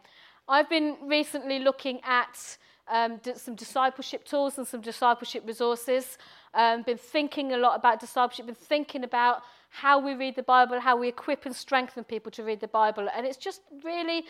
I've 0.48 0.68
been 0.68 0.96
recently 1.02 1.58
looking 1.58 2.00
at 2.04 2.58
um, 2.90 3.20
some 3.34 3.54
discipleship 3.54 4.24
tools 4.24 4.58
and 4.58 4.66
some 4.66 4.80
discipleship 4.80 5.44
resources 5.46 6.18
um, 6.54 6.82
been 6.82 6.98
thinking 6.98 7.52
a 7.52 7.56
lot 7.56 7.76
about 7.76 8.00
discipleship, 8.00 8.46
been 8.46 8.54
thinking 8.54 9.04
about 9.04 9.42
how 9.70 9.98
we 9.98 10.14
read 10.14 10.34
the 10.36 10.42
Bible, 10.42 10.80
how 10.80 10.96
we 10.96 11.08
equip 11.08 11.46
and 11.46 11.54
strengthen 11.54 12.04
people 12.04 12.32
to 12.32 12.42
read 12.42 12.60
the 12.60 12.68
Bible. 12.68 13.08
And 13.14 13.26
it's 13.26 13.36
just 13.36 13.60
really, 13.84 14.24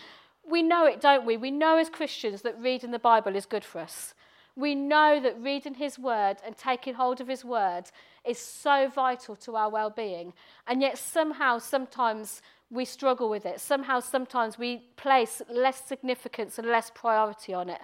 we 0.49 0.62
know 0.62 0.85
it, 0.87 1.00
don't 1.00 1.25
we? 1.25 1.37
We 1.37 1.50
know 1.50 1.79
as 1.79 1.88
Christians 1.88 2.43
that 2.43 2.61
reading 2.61 2.91
the 2.91 2.99
Bible 2.99 3.37
is 3.37 3.47
good 3.47 3.65
for 3.65 3.81
us. 3.81 4.15
We 4.59 4.75
know 4.75 5.21
that 5.21 5.41
reading 5.41 5.75
His 5.75 6.00
Word 6.00 6.38
and 6.45 6.57
taking 6.57 6.95
hold 6.95 7.21
of 7.21 7.29
His 7.29 7.45
Word 7.45 7.85
is 8.25 8.41
so 8.41 8.88
vital 8.88 9.37
to 9.37 9.55
our 9.55 9.71
well 9.71 9.88
being. 9.88 10.33
And 10.67 10.83
yet, 10.83 10.99
somehow, 10.99 11.59
sometimes 11.59 12.43
we 12.69 12.85
struggle 12.85 13.31
with 13.31 13.47
it. 13.47 13.61
Somehow, 13.61 14.00
sometimes 14.00 14.59
we 14.59 14.79
place 14.97 15.41
less 15.49 15.87
significance 15.87 16.59
and 16.59 16.67
less 16.67 16.91
priority 16.93 17.55
on 17.55 17.69
it. 17.71 17.81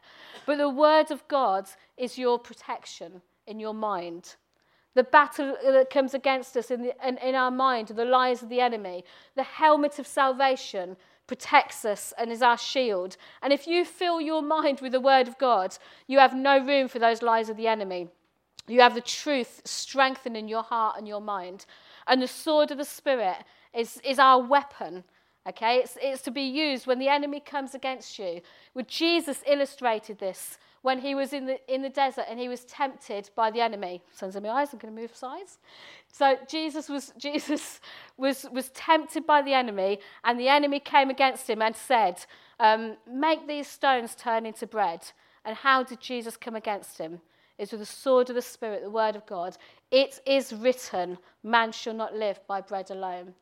But 0.46 0.58
the 0.58 0.68
Word 0.68 1.12
of 1.12 1.26
God 1.28 1.68
is 1.96 2.18
your 2.18 2.40
protection 2.40 3.22
in 3.46 3.60
your 3.60 3.74
mind. 3.74 4.34
The 4.94 5.04
battle 5.04 5.56
uh, 5.66 5.72
that 5.72 5.90
comes 5.90 6.14
against 6.14 6.56
us 6.56 6.70
in, 6.70 6.82
the, 6.82 6.94
in, 7.06 7.18
in 7.18 7.34
our 7.34 7.50
mind, 7.50 7.88
the 7.88 8.04
lies 8.04 8.42
of 8.42 8.48
the 8.48 8.60
enemy, 8.60 9.04
the 9.34 9.42
helmet 9.42 9.98
of 9.98 10.06
salvation 10.06 10.96
protects 11.26 11.84
us 11.84 12.12
and 12.18 12.30
is 12.30 12.42
our 12.42 12.58
shield. 12.58 13.16
And 13.42 13.52
if 13.52 13.66
you 13.66 13.84
fill 13.84 14.20
your 14.20 14.42
mind 14.42 14.80
with 14.80 14.92
the 14.92 15.00
word 15.00 15.26
of 15.26 15.38
God, 15.38 15.76
you 16.06 16.18
have 16.18 16.34
no 16.34 16.64
room 16.64 16.88
for 16.88 16.98
those 16.98 17.22
lies 17.22 17.48
of 17.48 17.56
the 17.56 17.66
enemy. 17.66 18.08
You 18.66 18.80
have 18.80 18.94
the 18.94 19.00
truth 19.00 19.62
strengthened 19.64 20.36
in 20.36 20.48
your 20.48 20.62
heart 20.62 20.96
and 20.96 21.08
your 21.08 21.20
mind. 21.20 21.66
And 22.06 22.20
the 22.20 22.28
sword 22.28 22.70
of 22.70 22.78
the 22.78 22.84
Spirit 22.84 23.36
is, 23.74 24.00
is 24.04 24.18
our 24.18 24.40
weapon. 24.40 25.04
Okay, 25.46 25.76
it's, 25.76 25.98
it's 26.00 26.22
to 26.22 26.30
be 26.30 26.42
used 26.42 26.86
when 26.86 26.98
the 26.98 27.08
enemy 27.08 27.40
comes 27.40 27.74
against 27.74 28.18
you. 28.18 28.40
Well, 28.72 28.86
Jesus 28.88 29.42
illustrated 29.46 30.18
this 30.18 30.58
when 30.84 30.98
he 30.98 31.14
was 31.14 31.32
in 31.32 31.46
the, 31.46 31.58
in 31.74 31.80
the 31.80 31.88
desert 31.88 32.26
and 32.28 32.38
he 32.38 32.46
was 32.46 32.62
tempted 32.66 33.30
by 33.34 33.50
the 33.50 33.58
enemy. 33.58 34.02
Sons 34.12 34.36
of 34.36 34.42
my 34.42 34.50
eyes, 34.50 34.70
I'm 34.70 34.78
going 34.78 34.94
to 34.94 35.00
move 35.00 35.16
sides. 35.16 35.56
So 36.12 36.36
Jesus 36.46 36.90
was, 36.90 37.10
Jesus 37.18 37.80
was, 38.18 38.44
was 38.52 38.68
tempted 38.74 39.26
by 39.26 39.40
the 39.40 39.54
enemy, 39.54 39.98
and 40.24 40.38
the 40.38 40.48
enemy 40.48 40.80
came 40.80 41.08
against 41.08 41.48
him 41.48 41.62
and 41.62 41.74
said, 41.74 42.26
um, 42.60 42.98
Make 43.10 43.48
these 43.48 43.66
stones 43.66 44.14
turn 44.14 44.44
into 44.44 44.66
bread. 44.66 45.00
And 45.46 45.56
how 45.56 45.84
did 45.84 46.00
Jesus 46.00 46.36
come 46.36 46.54
against 46.54 46.98
him? 46.98 47.22
Is 47.56 47.70
with 47.70 47.80
the 47.80 47.86
sword 47.86 48.28
of 48.28 48.36
the 48.36 48.42
Spirit, 48.42 48.82
the 48.82 48.90
word 48.90 49.16
of 49.16 49.24
God. 49.24 49.56
It 49.90 50.20
is 50.26 50.52
written, 50.52 51.16
Man 51.42 51.72
shall 51.72 51.94
not 51.94 52.14
live 52.14 52.46
by 52.46 52.60
bread 52.60 52.90
alone. 52.90 53.32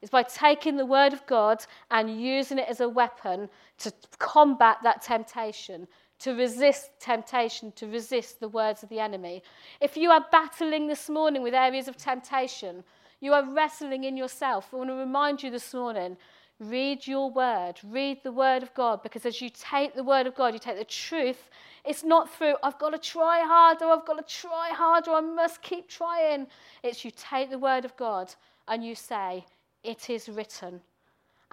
It's 0.00 0.10
by 0.10 0.22
taking 0.22 0.76
the 0.76 0.86
word 0.86 1.12
of 1.12 1.26
God 1.26 1.64
and 1.90 2.20
using 2.20 2.58
it 2.58 2.68
as 2.68 2.80
a 2.80 2.88
weapon 2.88 3.48
to 3.78 3.92
combat 4.18 4.76
that 4.82 5.00
temptation, 5.02 5.88
to 6.20 6.34
resist 6.34 6.90
temptation, 7.00 7.72
to 7.72 7.86
resist 7.86 8.40
the 8.40 8.48
words 8.48 8.82
of 8.82 8.88
the 8.88 9.00
enemy. 9.00 9.42
If 9.80 9.96
you 9.96 10.10
are 10.10 10.24
battling 10.30 10.86
this 10.86 11.08
morning 11.08 11.42
with 11.42 11.54
areas 11.54 11.88
of 11.88 11.96
temptation, 11.96 12.84
you 13.20 13.32
are 13.32 13.44
wrestling 13.44 14.04
in 14.04 14.16
yourself. 14.16 14.68
I 14.72 14.76
want 14.76 14.90
to 14.90 14.94
remind 14.94 15.42
you 15.42 15.50
this 15.50 15.74
morning 15.74 16.16
read 16.60 17.06
your 17.06 17.30
word, 17.30 17.74
read 17.82 18.22
the 18.22 18.32
word 18.32 18.62
of 18.62 18.72
God, 18.74 19.02
because 19.02 19.26
as 19.26 19.40
you 19.40 19.50
take 19.50 19.94
the 19.94 20.04
word 20.04 20.26
of 20.26 20.34
God, 20.34 20.54
you 20.54 20.60
take 20.60 20.78
the 20.78 20.84
truth. 20.84 21.50
It's 21.84 22.04
not 22.04 22.32
through, 22.32 22.54
I've 22.62 22.78
got 22.78 22.90
to 22.90 22.98
try 22.98 23.40
harder, 23.40 23.86
I've 23.86 24.06
got 24.06 24.26
to 24.26 24.34
try 24.34 24.70
harder, 24.70 25.10
I 25.10 25.20
must 25.20 25.62
keep 25.62 25.88
trying. 25.88 26.46
It's 26.82 27.04
you 27.04 27.10
take 27.10 27.50
the 27.50 27.58
word 27.58 27.84
of 27.84 27.96
God 27.96 28.32
and 28.68 28.84
you 28.84 28.94
say, 28.94 29.44
It 29.82 30.08
is 30.08 30.28
written 30.28 30.80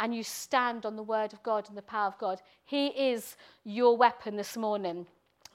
and 0.02 0.16
you 0.16 0.24
stand 0.24 0.84
on 0.84 0.96
the 0.96 1.04
word 1.04 1.32
of 1.32 1.44
God 1.44 1.70
and 1.70 1.78
the 1.78 1.82
power 1.84 2.08
of 2.08 2.18
God. 2.18 2.42
He 2.66 2.88
is 2.88 3.38
your 3.64 3.96
weapon 3.96 4.36
this 4.36 4.58
morning 4.58 5.06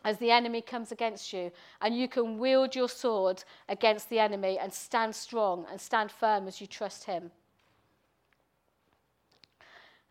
as 0.04 0.18
the 0.18 0.30
enemy 0.30 0.62
comes 0.62 0.92
against 0.92 1.32
you, 1.32 1.50
and 1.82 1.98
you 1.98 2.06
can 2.06 2.38
wield 2.38 2.76
your 2.76 2.88
sword 2.88 3.42
against 3.68 4.08
the 4.08 4.20
enemy 4.20 4.56
and 4.56 4.72
stand 4.72 5.16
strong 5.16 5.66
and 5.68 5.80
stand 5.80 6.12
firm 6.12 6.46
as 6.46 6.60
you 6.60 6.66
trust 6.68 7.04
him. 7.04 7.32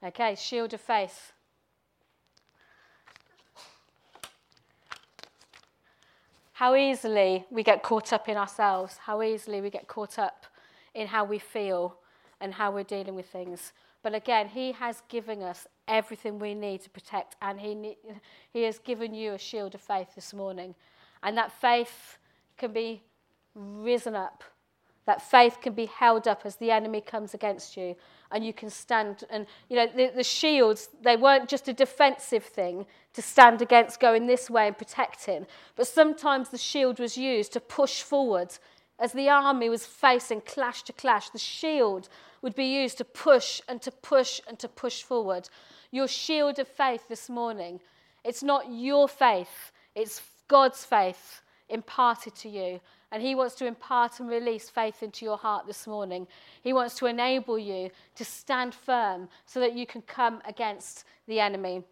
Okay, 0.04 0.36
shield 0.36 0.74
of 0.74 0.82
faith. 0.82 1.32
How 6.52 6.76
easily 6.76 7.46
we 7.50 7.64
get 7.64 7.84
caught 7.84 8.12
up 8.12 8.28
in 8.28 8.36
ourselves, 8.36 8.98
how 8.98 9.22
easily 9.22 9.62
we 9.62 9.70
get 9.70 9.88
caught 9.88 10.20
up 10.20 10.46
in 10.94 11.08
how 11.08 11.24
we 11.24 11.40
feel 11.40 11.96
and 12.42 12.54
how 12.54 12.72
we're 12.72 12.84
dealing 12.84 13.16
with 13.16 13.28
things. 13.28 13.72
But 14.06 14.14
again, 14.14 14.50
He 14.50 14.72
has 14.74 15.02
given 15.10 15.42
us 15.42 15.66
everything 15.88 16.38
we 16.38 16.54
need 16.54 16.82
to 16.82 16.92
protect, 16.92 17.36
and 17.42 17.60
He, 17.60 17.98
he 18.54 18.62
has 18.62 18.78
given 18.78 19.16
you 19.16 19.34
a 19.34 19.40
shield 19.40 19.74
of 19.74 19.82
faith 19.82 20.14
this 20.14 20.32
morning. 20.32 20.76
And 21.24 21.36
that 21.40 21.52
faith 21.52 22.20
can 22.56 22.72
be 22.72 23.02
risen 23.56 24.16
up. 24.16 24.44
That 25.08 25.24
faith 25.24 25.58
can 25.60 25.74
be 25.74 25.88
held 25.88 26.28
up 26.28 26.42
as 26.46 26.58
the 26.58 26.70
enemy 26.70 27.02
comes 27.02 27.34
against 27.34 27.76
you, 27.78 27.96
and 28.32 28.46
you 28.46 28.54
can 28.54 28.70
stand. 28.70 29.24
And 29.32 29.48
you 29.70 29.76
know, 29.76 29.88
the, 29.88 30.12
the 30.16 30.24
shields, 30.24 30.90
they 31.02 31.18
weren't 31.18 31.50
just 31.50 31.68
a 31.68 31.74
defensive 31.74 32.44
thing 32.44 32.86
to 33.14 33.24
stand 33.24 33.64
against 33.64 34.00
going 34.00 34.28
this 34.28 34.52
way 34.52 34.68
and 34.68 34.78
protecting, 34.78 35.48
but 35.76 35.88
sometimes 35.88 36.50
the 36.50 36.60
shield 36.60 37.00
was 37.00 37.18
used 37.18 37.54
to 37.54 37.60
push 37.60 38.04
forward 38.04 38.56
as 39.00 39.14
the 39.14 39.30
army 39.30 39.68
was 39.68 39.86
facing 39.86 40.42
clash 40.42 40.84
to 40.84 40.94
clash. 40.94 41.30
The 41.30 41.40
shield 41.40 42.08
would 42.46 42.54
be 42.54 42.80
used 42.80 43.00
to 43.00 43.04
push 43.04 43.60
and 43.68 43.82
to 43.82 43.90
push 43.90 44.40
and 44.48 44.60
to 44.60 44.68
push 44.68 45.02
forward. 45.02 45.50
Your 45.90 46.08
shield 46.08 46.60
of 46.60 46.68
faith 46.68 47.08
this 47.10 47.28
morning, 47.28 47.80
it's 48.24 48.44
not 48.44 48.72
your 48.72 49.08
faith, 49.08 49.72
it's 49.96 50.22
God's 50.48 50.86
faith 50.86 51.42
imparted 51.70 52.36
to 52.36 52.48
you. 52.48 52.80
And 53.12 53.24
He 53.24 53.34
wants 53.34 53.56
to 53.56 53.66
impart 53.66 54.20
and 54.20 54.30
release 54.30 54.70
faith 54.70 55.02
into 55.02 55.26
your 55.26 55.38
heart 55.40 55.66
this 55.66 55.88
morning. 55.88 56.28
He 56.62 56.72
wants 56.72 56.94
to 57.00 57.08
enable 57.08 57.58
you 57.58 57.90
to 58.14 58.24
stand 58.24 58.76
firm 58.76 59.28
so 59.48 59.60
that 59.60 59.74
you 59.74 59.88
can 59.88 60.04
come 60.04 60.40
against 60.48 61.06
the 61.28 61.40
enemy. 61.40 61.84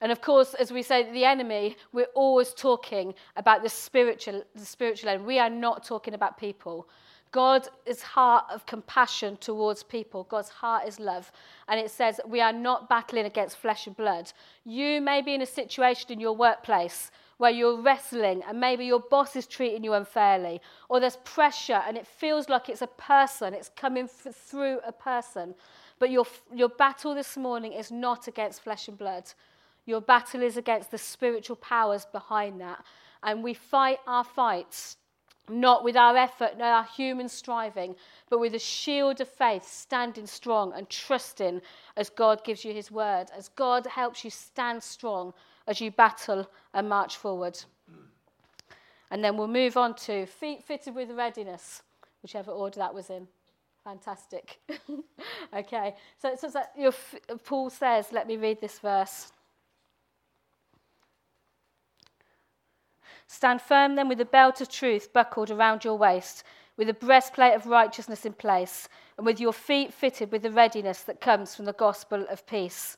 And 0.00 0.12
of 0.12 0.20
course, 0.20 0.54
as 0.54 0.70
we 0.70 0.82
say, 0.82 1.10
the 1.10 1.24
enemy, 1.24 1.76
we're 1.92 2.14
always 2.14 2.54
talking 2.54 3.12
about 3.34 3.64
the 3.64 3.68
spiritual, 3.68 4.44
the 4.54 4.64
spiritual 4.64 5.08
enemy. 5.08 5.24
We 5.24 5.40
are 5.40 5.50
not 5.50 5.84
talking 5.84 6.14
about 6.14 6.38
people. 6.38 6.86
God's 7.34 7.68
heart 8.00 8.44
of 8.48 8.64
compassion 8.64 9.36
towards 9.38 9.82
people, 9.82 10.22
God's 10.30 10.50
heart 10.50 10.86
is 10.86 11.00
love. 11.00 11.32
And 11.66 11.80
it 11.80 11.90
says, 11.90 12.20
We 12.28 12.40
are 12.40 12.52
not 12.52 12.88
battling 12.88 13.26
against 13.26 13.56
flesh 13.56 13.88
and 13.88 13.96
blood. 13.96 14.32
You 14.64 15.00
may 15.00 15.20
be 15.20 15.34
in 15.34 15.42
a 15.42 15.46
situation 15.46 16.12
in 16.12 16.20
your 16.20 16.36
workplace 16.36 17.10
where 17.38 17.50
you're 17.50 17.82
wrestling 17.82 18.44
and 18.46 18.60
maybe 18.60 18.84
your 18.84 19.00
boss 19.00 19.34
is 19.34 19.48
treating 19.48 19.82
you 19.82 19.94
unfairly, 19.94 20.60
or 20.88 21.00
there's 21.00 21.16
pressure 21.24 21.82
and 21.88 21.96
it 21.96 22.06
feels 22.06 22.48
like 22.48 22.68
it's 22.68 22.82
a 22.82 22.86
person, 22.86 23.52
it's 23.52 23.70
coming 23.74 24.06
through 24.06 24.78
a 24.86 24.92
person. 24.92 25.56
But 25.98 26.10
your, 26.10 26.26
your 26.54 26.68
battle 26.68 27.16
this 27.16 27.36
morning 27.36 27.72
is 27.72 27.90
not 27.90 28.28
against 28.28 28.62
flesh 28.62 28.86
and 28.86 28.96
blood. 28.96 29.24
Your 29.86 30.00
battle 30.00 30.40
is 30.40 30.56
against 30.56 30.92
the 30.92 30.98
spiritual 30.98 31.56
powers 31.56 32.06
behind 32.12 32.60
that. 32.60 32.84
And 33.24 33.42
we 33.42 33.54
fight 33.54 33.98
our 34.06 34.22
fights 34.22 34.98
not 35.48 35.84
with 35.84 35.96
our 35.96 36.16
effort, 36.16 36.58
not 36.58 36.66
our 36.66 36.84
human 36.84 37.28
striving, 37.28 37.94
but 38.30 38.40
with 38.40 38.54
a 38.54 38.58
shield 38.58 39.20
of 39.20 39.28
faith, 39.28 39.66
standing 39.66 40.26
strong 40.26 40.72
and 40.74 40.88
trusting 40.88 41.60
as 41.96 42.08
God 42.10 42.42
gives 42.44 42.64
you 42.64 42.72
his 42.72 42.90
word, 42.90 43.26
as 43.36 43.48
God 43.48 43.86
helps 43.86 44.24
you 44.24 44.30
stand 44.30 44.82
strong 44.82 45.34
as 45.66 45.80
you 45.80 45.90
battle 45.90 46.48
and 46.72 46.88
march 46.88 47.16
forward. 47.16 47.62
And 49.10 49.22
then 49.22 49.36
we'll 49.36 49.48
move 49.48 49.76
on 49.76 49.94
to 49.94 50.26
feet 50.26 50.64
fitted 50.64 50.94
with 50.94 51.10
readiness, 51.10 51.82
whichever 52.22 52.50
order 52.50 52.80
that 52.80 52.94
was 52.94 53.10
in. 53.10 53.28
Fantastic. 53.84 54.58
okay, 55.54 55.94
so, 56.18 56.34
so, 56.36 56.48
so 56.48 57.38
Paul 57.44 57.68
says, 57.68 58.06
let 58.12 58.26
me 58.26 58.38
read 58.38 58.60
this 58.60 58.78
verse. 58.78 59.30
Stand 63.34 63.60
firm 63.60 63.96
then 63.96 64.08
with 64.08 64.18
the 64.18 64.24
belt 64.24 64.60
of 64.60 64.68
truth 64.68 65.12
buckled 65.12 65.50
around 65.50 65.82
your 65.82 65.98
waist, 65.98 66.44
with 66.76 66.86
the 66.86 66.94
breastplate 66.94 67.52
of 67.54 67.66
righteousness 67.66 68.24
in 68.24 68.32
place, 68.32 68.88
and 69.16 69.26
with 69.26 69.40
your 69.40 69.52
feet 69.52 69.92
fitted 69.92 70.30
with 70.30 70.42
the 70.42 70.52
readiness 70.52 71.00
that 71.00 71.20
comes 71.20 71.52
from 71.52 71.64
the 71.64 71.72
gospel 71.72 72.24
of 72.30 72.46
peace. 72.46 72.96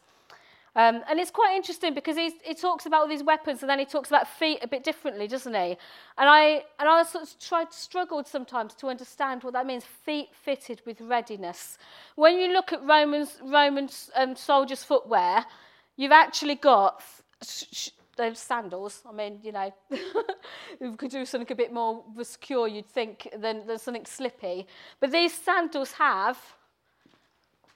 Um, 0.75 1.03
and 1.09 1.19
it's 1.19 1.31
quite 1.31 1.57
interesting 1.57 1.95
because 1.95 2.19
he 2.19 2.55
talks 2.55 2.85
about 2.85 3.01
all 3.01 3.09
these 3.09 3.23
weapons 3.23 3.63
and 3.63 3.71
then 3.71 3.79
he 3.79 3.87
talks 3.87 4.11
about 4.11 4.29
feet 4.29 4.59
a 4.61 4.69
bit 4.69 4.85
differently, 4.85 5.27
doesn't 5.27 5.55
he? 5.55 5.79
And 6.19 6.29
I, 6.29 6.65
and 6.79 6.87
I 6.87 7.03
sort 7.05 7.25
of 7.25 7.39
tried, 7.41 7.73
struggled 7.73 8.27
sometimes 8.27 8.75
to 8.75 8.89
understand 8.89 9.43
what 9.43 9.55
that 9.55 9.65
means, 9.65 9.85
feet 9.85 10.29
fitted 10.35 10.83
with 10.85 11.01
readiness. 11.01 11.79
When 12.17 12.39
you 12.39 12.53
look 12.53 12.75
at 12.75 12.85
Romans, 12.85 13.39
Romans 13.43 14.11
um, 14.15 14.37
soldiers' 14.37 14.85
footwear, 14.85 15.47
you've 15.97 16.13
actually 16.13 16.57
got 16.57 17.03
those 18.17 18.39
sandals. 18.39 19.03
I 19.09 19.13
mean, 19.13 19.41
you 19.43 19.53
know, 19.53 19.73
you 20.81 20.97
could 20.97 21.11
do 21.11 21.25
something 21.25 21.51
a 21.53 21.57
bit 21.57 21.73
more 21.73 22.03
secure, 22.23 22.69
you'd 22.69 22.87
think, 22.87 23.29
than, 23.37 23.67
than 23.67 23.79
something 23.79 24.07
slippy. 24.07 24.67
But 25.01 25.13
these 25.13 25.33
sandals 25.33 25.93
have 25.93 26.39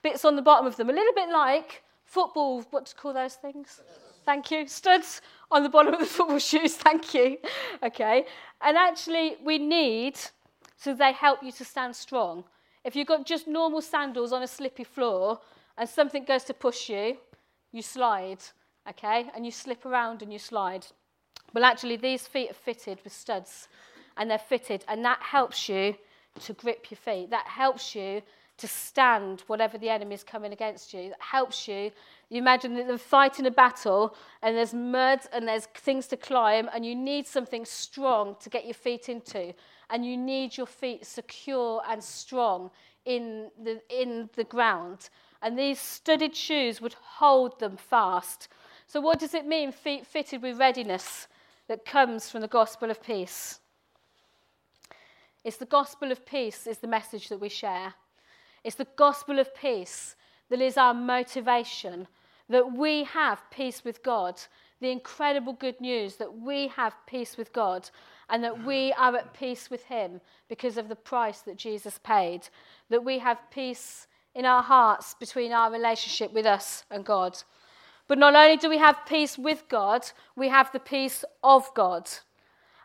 bits 0.02 0.24
on 0.24 0.36
the 0.36 0.42
bottom 0.42 0.66
of 0.66 0.76
them, 0.76 0.90
a 0.90 0.92
little 0.92 1.14
bit 1.14 1.28
like 1.30 1.82
football, 2.04 2.62
what 2.70 2.86
to 2.86 2.94
call 2.94 3.12
those 3.12 3.34
things? 3.34 3.80
Thank 4.24 4.50
you. 4.50 4.66
Studs 4.66 5.22
on 5.50 5.62
the 5.62 5.68
bottom 5.68 5.94
of 5.94 6.00
the 6.00 6.06
football 6.16 6.38
shoes. 6.38 6.74
Thank 6.74 7.14
you. 7.14 7.38
Okay. 7.82 8.24
And 8.60 8.76
actually, 8.76 9.36
we 9.44 9.58
need, 9.58 10.18
so 10.76 10.94
they 10.94 11.12
help 11.12 11.42
you 11.42 11.52
to 11.52 11.64
stand 11.64 11.94
strong. 11.94 12.44
If 12.84 12.96
you've 12.96 13.06
got 13.06 13.26
just 13.26 13.46
normal 13.46 13.80
sandals 13.80 14.32
on 14.32 14.42
a 14.42 14.46
slippy 14.46 14.84
floor 14.84 15.40
and 15.76 15.88
something 15.88 16.24
goes 16.24 16.44
to 16.44 16.54
push 16.54 16.88
you, 16.88 17.16
you 17.72 17.82
slide. 17.82 18.38
Okay. 18.88 19.30
And 19.34 19.44
you 19.44 19.52
slip 19.52 19.84
around 19.86 20.22
and 20.22 20.32
you 20.32 20.38
slide. 20.38 20.86
Well, 21.52 21.64
actually, 21.64 21.96
these 21.96 22.26
feet 22.26 22.50
are 22.50 22.54
fitted 22.54 23.00
with 23.02 23.12
studs 23.12 23.68
and 24.16 24.30
they're 24.30 24.38
fitted, 24.38 24.84
and 24.88 25.04
that 25.04 25.20
helps 25.20 25.68
you 25.68 25.94
to 26.40 26.52
grip 26.52 26.90
your 26.90 26.98
feet. 26.98 27.30
That 27.30 27.46
helps 27.46 27.94
you 27.94 28.22
to 28.58 28.68
stand 28.68 29.42
whatever 29.46 29.78
the 29.78 29.88
enemy 29.88 30.14
is 30.14 30.22
coming 30.22 30.52
against 30.52 30.92
you. 30.92 31.08
That 31.08 31.20
helps 31.20 31.66
you. 31.66 31.90
You 32.28 32.38
imagine 32.38 32.74
that 32.74 32.86
they're 32.86 32.98
fighting 32.98 33.46
a 33.46 33.50
battle 33.50 34.14
and 34.42 34.54
there's 34.54 34.74
mud 34.74 35.20
and 35.32 35.48
there's 35.48 35.64
things 35.66 36.06
to 36.08 36.18
climb 36.18 36.68
and 36.74 36.84
you 36.84 36.94
need 36.94 37.26
something 37.26 37.64
strong 37.64 38.36
to 38.40 38.50
get 38.50 38.66
your 38.66 38.74
feet 38.74 39.08
into. 39.08 39.54
And 39.88 40.04
you 40.04 40.16
need 40.16 40.58
your 40.58 40.66
feet 40.66 41.06
secure 41.06 41.82
and 41.88 42.04
strong 42.04 42.70
in 43.06 43.50
the, 43.64 43.80
in 43.88 44.28
the 44.36 44.44
ground. 44.44 45.08
And 45.40 45.58
these 45.58 45.80
studded 45.80 46.36
shoes 46.36 46.82
would 46.82 46.94
hold 46.94 47.58
them 47.60 47.78
fast. 47.78 48.48
So, 48.90 49.00
what 49.00 49.20
does 49.20 49.34
it 49.34 49.46
mean, 49.46 49.70
feet 49.70 50.04
fitted 50.04 50.42
with 50.42 50.58
readiness 50.58 51.28
that 51.68 51.84
comes 51.84 52.28
from 52.28 52.40
the 52.40 52.48
gospel 52.48 52.90
of 52.90 53.00
peace? 53.00 53.60
It's 55.44 55.58
the 55.58 55.64
gospel 55.64 56.10
of 56.10 56.26
peace 56.26 56.66
is 56.66 56.78
the 56.78 56.88
message 56.88 57.28
that 57.28 57.38
we 57.38 57.48
share. 57.48 57.94
It's 58.64 58.74
the 58.74 58.88
gospel 58.96 59.38
of 59.38 59.54
peace 59.54 60.16
that 60.48 60.60
is 60.60 60.76
our 60.76 60.92
motivation, 60.92 62.08
that 62.48 62.72
we 62.72 63.04
have 63.04 63.48
peace 63.52 63.84
with 63.84 64.02
God, 64.02 64.40
the 64.80 64.90
incredible 64.90 65.52
good 65.52 65.80
news 65.80 66.16
that 66.16 66.38
we 66.38 66.66
have 66.66 66.96
peace 67.06 67.36
with 67.36 67.52
God 67.52 67.88
and 68.28 68.42
that 68.42 68.64
we 68.66 68.92
are 68.94 69.14
at 69.14 69.34
peace 69.34 69.70
with 69.70 69.84
Him 69.84 70.20
because 70.48 70.76
of 70.76 70.88
the 70.88 70.96
price 70.96 71.42
that 71.42 71.56
Jesus 71.56 72.00
paid, 72.02 72.48
that 72.88 73.04
we 73.04 73.20
have 73.20 73.38
peace 73.52 74.08
in 74.34 74.44
our 74.44 74.64
hearts 74.64 75.14
between 75.14 75.52
our 75.52 75.70
relationship 75.70 76.32
with 76.32 76.44
us 76.44 76.82
and 76.90 77.04
God. 77.04 77.40
But 78.10 78.18
not 78.18 78.34
only 78.34 78.56
do 78.56 78.68
we 78.68 78.78
have 78.78 79.06
peace 79.06 79.38
with 79.38 79.68
God, 79.68 80.04
we 80.34 80.48
have 80.48 80.72
the 80.72 80.80
peace 80.80 81.24
of 81.44 81.72
God. 81.74 82.10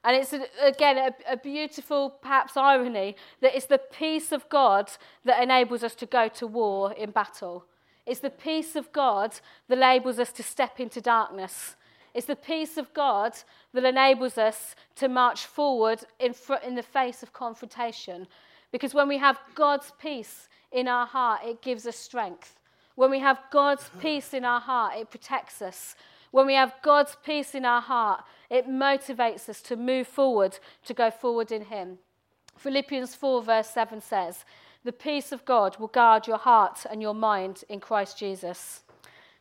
And 0.04 0.16
it's, 0.16 0.32
again, 0.62 1.00
a, 1.00 1.34
a, 1.34 1.36
beautiful, 1.36 2.12
perhaps, 2.12 2.56
irony 2.56 3.16
that 3.42 3.56
it's 3.56 3.66
the 3.66 3.80
peace 3.80 4.32
of 4.32 4.48
God 4.50 4.92
that 5.24 5.42
enables 5.42 5.84
us 5.84 5.96
to 5.96 6.06
go 6.06 6.28
to 6.28 6.46
war 6.46 6.94
in 6.94 7.10
battle. 7.10 7.66
It's 8.06 8.20
the 8.20 8.30
peace 8.30 8.76
of 8.76 8.94
God 8.94 9.34
that 9.68 9.80
enables 9.80 10.20
us 10.20 10.32
to 10.34 10.44
step 10.44 10.80
into 10.80 11.02
darkness. 11.02 11.76
It's 12.14 12.28
the 12.28 12.36
peace 12.36 12.78
of 12.78 12.94
God 12.94 13.34
that 13.74 13.84
enables 13.84 14.38
us 14.38 14.76
to 14.98 15.10
march 15.10 15.48
forward 15.48 16.04
in, 16.20 16.34
fr- 16.34 16.64
in 16.64 16.76
the 16.76 16.84
face 16.84 17.24
of 17.24 17.34
confrontation. 17.34 18.28
Because 18.72 18.94
when 18.94 19.08
we 19.08 19.18
have 19.18 19.40
God's 19.56 19.92
peace 20.00 20.50
in 20.72 20.88
our 20.88 21.08
heart, 21.08 21.42
it 21.44 21.64
gives 21.64 21.88
us 21.88 21.96
strength. 21.96 22.60
When 22.96 23.12
we 23.12 23.20
have 23.20 23.40
God's 23.52 23.90
peace 24.00 24.34
in 24.34 24.46
our 24.46 24.62
heart, 24.62 24.94
it 24.98 25.10
protects 25.10 25.62
us. 25.62 25.96
When 26.32 26.48
we 26.48 26.56
have 26.56 26.74
God's 26.82 27.18
peace 27.24 27.54
in 27.54 27.66
our 27.66 27.82
heart, 27.82 28.24
it 28.50 28.68
motivates 28.68 29.48
us 29.50 29.62
to 29.64 29.76
move 29.76 30.08
forward, 30.08 30.60
to 30.86 30.94
go 30.94 31.12
forward 31.12 31.52
in 31.52 31.66
Him. 31.66 32.00
Philippians 32.58 33.16
4, 33.16 33.44
verse 33.44 33.70
7 33.70 34.02
says, 34.02 34.46
The 34.84 34.92
peace 34.92 35.32
of 35.32 35.46
God 35.46 35.78
will 35.78 35.88
guard 35.88 36.28
your 36.28 36.38
heart 36.38 36.86
and 36.90 37.02
your 37.02 37.14
mind 37.14 37.64
in 37.70 37.80
Christ 37.80 38.18
Jesus. 38.18 38.82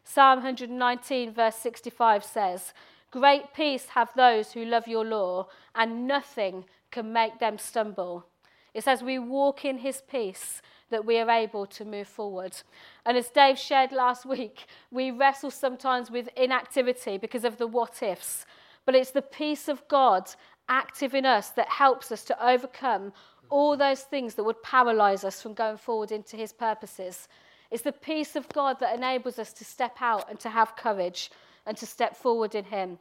Psalm 0.02 0.38
119, 0.42 1.32
verse 1.32 1.56
65 1.56 2.24
says, 2.24 2.72
Great 3.10 3.54
peace 3.54 3.86
have 3.90 4.10
those 4.14 4.52
who 4.52 4.64
love 4.64 4.88
your 4.88 5.04
law, 5.04 5.46
and 5.74 6.06
nothing 6.06 6.64
can 6.90 7.12
make 7.12 7.38
them 7.38 7.58
stumble. 7.58 8.26
It 8.74 8.88
as 8.88 9.02
We 9.02 9.18
walk 9.18 9.64
in 9.64 9.78
his 9.78 10.02
peace 10.02 10.60
that 10.90 11.06
we 11.06 11.18
are 11.18 11.30
able 11.30 11.66
to 11.66 11.84
move 11.84 12.08
forward. 12.08 12.56
And 13.06 13.16
as 13.16 13.30
Dave 13.30 13.58
shared 13.58 13.92
last 13.92 14.26
week, 14.36 14.66
we 14.90 15.10
wrestle 15.10 15.50
sometimes 15.50 16.10
with 16.10 16.28
inactivity 16.36 17.16
because 17.16 17.44
of 17.44 17.56
the 17.56 17.66
what 17.66 18.02
ifs. 18.02 18.44
But 18.84 18.94
it's 18.94 19.12
the 19.12 19.22
peace 19.22 19.68
of 19.68 19.86
God 19.88 20.30
active 20.68 21.14
in 21.14 21.24
us 21.24 21.50
that 21.50 21.68
helps 21.68 22.12
us 22.12 22.24
to 22.24 22.46
overcome 22.46 23.12
all 23.50 23.76
those 23.76 24.02
things 24.02 24.34
that 24.34 24.44
would 24.44 24.62
paralyze 24.62 25.24
us 25.24 25.40
from 25.40 25.54
going 25.54 25.76
forward 25.76 26.10
into 26.10 26.36
his 26.36 26.52
purposes. 26.52 27.28
It's 27.70 27.82
the 27.82 27.92
peace 27.92 28.36
of 28.36 28.48
God 28.48 28.80
that 28.80 28.94
enables 28.94 29.38
us 29.38 29.52
to 29.54 29.64
step 29.64 29.96
out 30.00 30.28
and 30.28 30.38
to 30.40 30.48
have 30.48 30.76
courage 30.76 31.30
and 31.66 31.76
to 31.76 31.86
step 31.86 32.16
forward 32.16 32.54
in 32.54 32.64
him. 32.64 32.98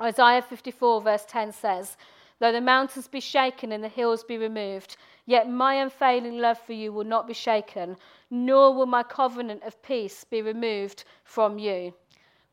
Isaiah 0.00 0.42
54, 0.42 1.00
verse 1.00 1.24
10 1.26 1.52
says, 1.52 1.96
Though 2.38 2.52
the 2.52 2.60
mountains 2.60 3.08
be 3.08 3.20
shaken 3.20 3.72
and 3.72 3.82
the 3.82 3.88
hills 3.88 4.22
be 4.22 4.36
removed, 4.36 4.96
yet 5.24 5.48
my 5.48 5.74
unfailing 5.74 6.38
love 6.38 6.58
for 6.58 6.74
you 6.74 6.92
will 6.92 7.04
not 7.04 7.26
be 7.26 7.32
shaken, 7.32 7.96
nor 8.30 8.74
will 8.74 8.86
my 8.86 9.02
covenant 9.02 9.62
of 9.62 9.82
peace 9.82 10.24
be 10.24 10.42
removed 10.42 11.04
from 11.24 11.58
you. 11.58 11.94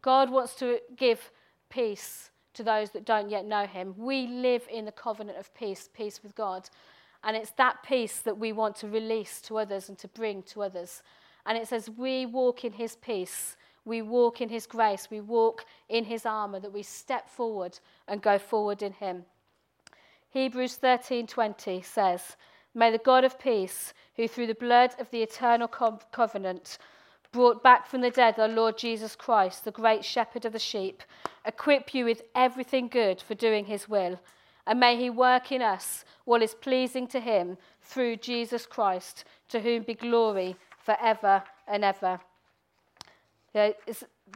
God 0.02 0.30
wants 0.30 0.56
to 0.56 0.80
give 0.96 1.32
peace 1.70 2.30
to 2.54 2.64
those 2.64 2.92
that 2.92 3.06
don't 3.06 3.30
yet 3.30 3.46
know 3.46 3.66
him. 3.66 3.94
We 3.98 4.28
live 4.28 4.68
in 4.72 4.86
the 4.86 4.92
covenant 4.92 5.38
of 5.38 5.54
peace, 5.54 5.90
peace 5.94 6.22
with 6.24 6.36
God. 6.36 6.70
And 7.24 7.36
it's 7.36 7.52
that 7.52 7.84
peace 7.84 8.20
that 8.20 8.38
we 8.38 8.52
want 8.52 8.76
to 8.78 8.88
release 8.88 9.42
to 9.42 9.58
others 9.58 9.90
and 9.90 9.98
to 10.00 10.08
bring 10.10 10.44
to 10.44 10.62
others. 10.64 11.04
And 11.46 11.58
it 11.58 11.68
says, 11.68 11.90
We 11.90 12.26
walk 12.26 12.64
in 12.64 12.74
his 12.74 12.96
peace, 12.98 13.58
we 13.86 14.02
walk 14.02 14.42
in 14.42 14.50
his 14.50 14.66
grace, 14.66 15.08
we 15.10 15.20
walk 15.20 15.66
in 15.90 16.06
his 16.06 16.26
armour, 16.26 16.60
that 16.60 16.72
we 16.72 16.84
step 16.84 17.30
forward 17.30 17.80
and 18.08 18.22
go 18.22 18.38
forward 18.38 18.82
in 18.82 18.94
him. 18.94 19.26
Hebrews 20.34 20.80
13:20 20.82 21.86
says, 21.86 22.38
May 22.74 22.90
the 22.90 22.98
God 22.98 23.24
of 23.24 23.38
peace, 23.38 23.94
who 24.16 24.28
through 24.28 24.48
the 24.48 24.56
blood 24.56 24.96
of 24.98 25.12
the 25.12 25.22
eternal 25.22 25.68
covenant 25.68 26.80
brought 27.32 27.62
back 27.62 27.86
from 27.86 28.02
the 28.02 28.10
dead 28.10 28.40
our 28.40 28.48
Lord 28.48 28.76
Jesus 28.76 29.16
Christ, 29.16 29.64
the 29.64 29.70
great 29.70 30.04
shepherd 30.04 30.46
of 30.46 30.54
the 30.54 30.58
sheep, 30.58 31.04
equip 31.46 31.94
you 31.94 32.06
with 32.06 32.24
everything 32.34 32.88
good 32.88 33.22
for 33.22 33.36
doing 33.36 33.66
his 33.66 33.88
will, 33.88 34.20
and 34.66 34.80
may 34.80 34.98
he 34.98 35.08
work 35.08 35.52
in 35.52 35.62
us 35.62 36.04
what 36.26 36.42
is 36.42 36.56
pleasing 36.56 37.06
to 37.10 37.20
him 37.20 37.56
through 37.84 38.16
Jesus 38.16 38.66
Christ, 38.66 39.26
to 39.50 39.60
whom 39.60 39.84
be 39.84 39.94
glory 39.94 40.56
forever 40.80 41.44
and 41.68 41.84
ever. 41.84 42.20
The, 43.54 43.76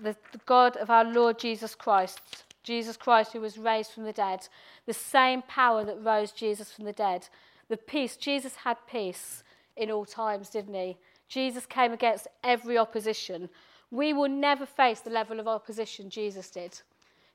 the 0.04 0.16
God 0.46 0.78
of 0.78 0.92
our 0.92 1.06
Lord 1.06 1.40
Jesus 1.40 1.74
Christ, 1.74 2.44
Jesus 2.68 2.98
Christ 2.98 3.32
who 3.32 3.40
was 3.40 3.58
raised 3.58 3.92
from 3.92 4.04
the 4.04 4.12
dead, 4.12 4.46
the 4.86 4.94
same 4.94 5.42
power 5.42 5.86
that 5.86 6.04
rose 6.04 6.34
Jesus 6.34 6.70
from 6.70 6.84
the 6.84 6.92
dead, 6.92 7.30
the 7.70 7.78
peace, 7.78 8.18
Jesus 8.18 8.56
had 8.56 8.76
peace 8.92 9.42
in 9.78 9.90
all 9.90 10.04
times, 10.04 10.50
didn't 10.50 10.74
he? 10.74 10.98
Jesus 11.30 11.66
came 11.66 11.94
against 11.94 12.28
every 12.44 12.78
opposition. 12.78 13.48
We 13.90 14.12
will 14.12 14.28
never 14.28 14.66
face 14.66 15.00
the 15.00 15.10
level 15.10 15.40
of 15.40 15.48
opposition 15.48 16.10
Jesus 16.10 16.50
did. 16.50 16.82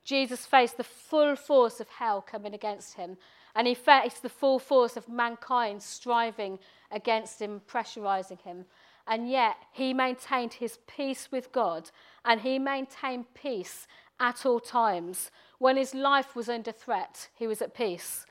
Jesus 0.04 0.44
faced 0.44 0.76
the 0.76 0.84
full 0.84 1.34
force 1.34 1.80
of 1.80 1.88
hell 1.88 2.20
coming 2.20 2.52
against 2.52 2.94
him, 2.94 3.16
and 3.54 3.66
he 3.66 3.74
faced 3.74 4.22
the 4.22 4.28
full 4.28 4.58
force 4.58 4.98
of 4.98 5.08
mankind 5.08 5.82
striving 5.82 6.58
against 6.90 7.40
him, 7.40 7.62
pressurizing 7.66 8.40
him. 8.42 8.66
And 9.06 9.30
yet, 9.30 9.56
he 9.72 9.94
maintained 9.94 10.54
his 10.54 10.78
peace 10.86 11.28
with 11.32 11.52
God, 11.52 11.90
and 12.24 12.42
he 12.42 12.58
maintained 12.58 13.32
peace 13.34 13.86
at 14.22 14.46
all 14.46 14.60
times. 14.60 15.30
When 15.58 15.76
his 15.76 15.94
life 15.94 16.34
was 16.34 16.48
under 16.48 16.72
threat, 16.72 17.28
he 17.34 17.46
was 17.46 17.60
at 17.60 17.74
peace. 17.74 18.24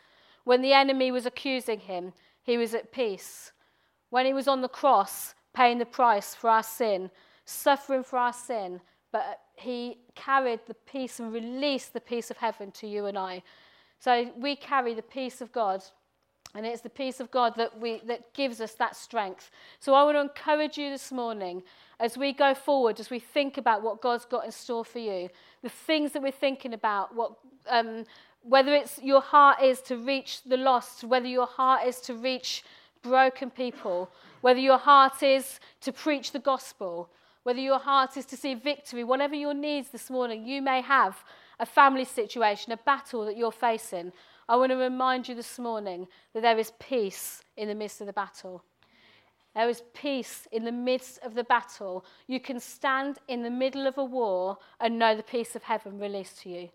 When 0.45 0.61
the 0.61 0.73
enemy 0.73 1.11
was 1.11 1.25
accusing 1.27 1.81
him, 1.81 2.13
he 2.41 2.57
was 2.57 2.73
at 2.73 2.91
peace. 2.91 3.51
When 4.09 4.25
he 4.25 4.33
was 4.33 4.47
on 4.47 4.61
the 4.61 4.69
cross, 4.69 5.35
paying 5.53 5.77
the 5.77 5.85
price 5.85 6.33
for 6.33 6.49
our 6.49 6.63
sin, 6.63 7.11
suffering 7.45 8.03
for 8.03 8.17
our 8.17 8.33
sin, 8.33 8.81
but 9.11 9.41
he 9.55 9.97
carried 10.15 10.61
the 10.65 10.73
peace 10.73 11.19
and 11.19 11.33
released 11.33 11.93
the 11.93 12.01
peace 12.01 12.31
of 12.31 12.37
heaven 12.37 12.71
to 12.71 12.87
you 12.87 13.05
and 13.05 13.17
I. 13.17 13.43
So 13.99 14.31
we 14.37 14.55
carry 14.55 14.93
the 14.93 15.01
peace 15.01 15.41
of 15.41 15.51
God. 15.51 15.83
And 16.53 16.65
it's 16.65 16.81
the 16.81 16.89
peace 16.89 17.19
of 17.19 17.31
God 17.31 17.55
that, 17.55 17.79
we, 17.79 18.01
that 18.05 18.33
gives 18.33 18.59
us 18.59 18.73
that 18.73 18.95
strength. 18.95 19.51
So 19.79 19.93
I 19.93 20.03
want 20.03 20.17
to 20.17 20.21
encourage 20.21 20.77
you 20.77 20.89
this 20.89 21.11
morning 21.11 21.63
as 21.99 22.17
we 22.17 22.33
go 22.33 22.53
forward, 22.53 22.99
as 22.99 23.09
we 23.09 23.19
think 23.19 23.57
about 23.57 23.83
what 23.83 24.01
God's 24.01 24.25
got 24.25 24.43
in 24.43 24.51
store 24.51 24.83
for 24.83 24.99
you, 24.99 25.29
the 25.61 25.69
things 25.69 26.11
that 26.11 26.21
we're 26.21 26.31
thinking 26.31 26.73
about, 26.73 27.15
what, 27.15 27.33
um, 27.69 28.05
whether 28.43 28.73
it's 28.73 28.99
your 29.01 29.21
heart 29.21 29.61
is 29.61 29.81
to 29.83 29.95
reach 29.95 30.43
the 30.43 30.57
lost, 30.57 31.03
whether 31.03 31.27
your 31.27 31.45
heart 31.45 31.87
is 31.87 32.01
to 32.01 32.15
reach 32.15 32.63
broken 33.01 33.49
people, 33.49 34.11
whether 34.41 34.59
your 34.59 34.77
heart 34.77 35.23
is 35.23 35.59
to 35.81 35.91
preach 35.93 36.31
the 36.31 36.39
gospel, 36.39 37.09
whether 37.43 37.59
your 37.59 37.79
heart 37.79 38.17
is 38.17 38.25
to 38.25 38.37
see 38.37 38.53
victory, 38.53 39.03
whatever 39.03 39.35
your 39.35 39.53
needs 39.53 39.89
this 39.89 40.09
morning, 40.09 40.45
you 40.45 40.61
may 40.61 40.81
have 40.81 41.23
a 41.59 41.65
family 41.65 42.05
situation, 42.05 42.71
a 42.71 42.77
battle 42.77 43.25
that 43.25 43.37
you're 43.37 43.51
facing. 43.51 44.11
I 44.47 44.55
want 44.55 44.71
to 44.71 44.75
remind 44.75 45.27
you 45.27 45.35
this 45.35 45.59
morning 45.59 46.07
that 46.33 46.41
there 46.41 46.57
is 46.57 46.71
peace 46.79 47.41
in 47.57 47.67
the 47.67 47.75
midst 47.75 48.01
of 48.01 48.07
the 48.07 48.13
battle. 48.13 48.63
There 49.55 49.69
is 49.69 49.83
peace 49.93 50.47
in 50.51 50.63
the 50.63 50.71
midst 50.71 51.19
of 51.23 51.35
the 51.35 51.43
battle. 51.43 52.05
You 52.27 52.39
can 52.39 52.59
stand 52.59 53.19
in 53.27 53.43
the 53.43 53.49
middle 53.49 53.85
of 53.85 53.97
a 53.97 54.03
war 54.03 54.57
and 54.79 54.97
know 54.97 55.15
the 55.15 55.23
peace 55.23 55.55
of 55.55 55.63
heaven 55.63 55.99
released 55.99 56.41
to 56.41 56.49
you. 56.49 56.69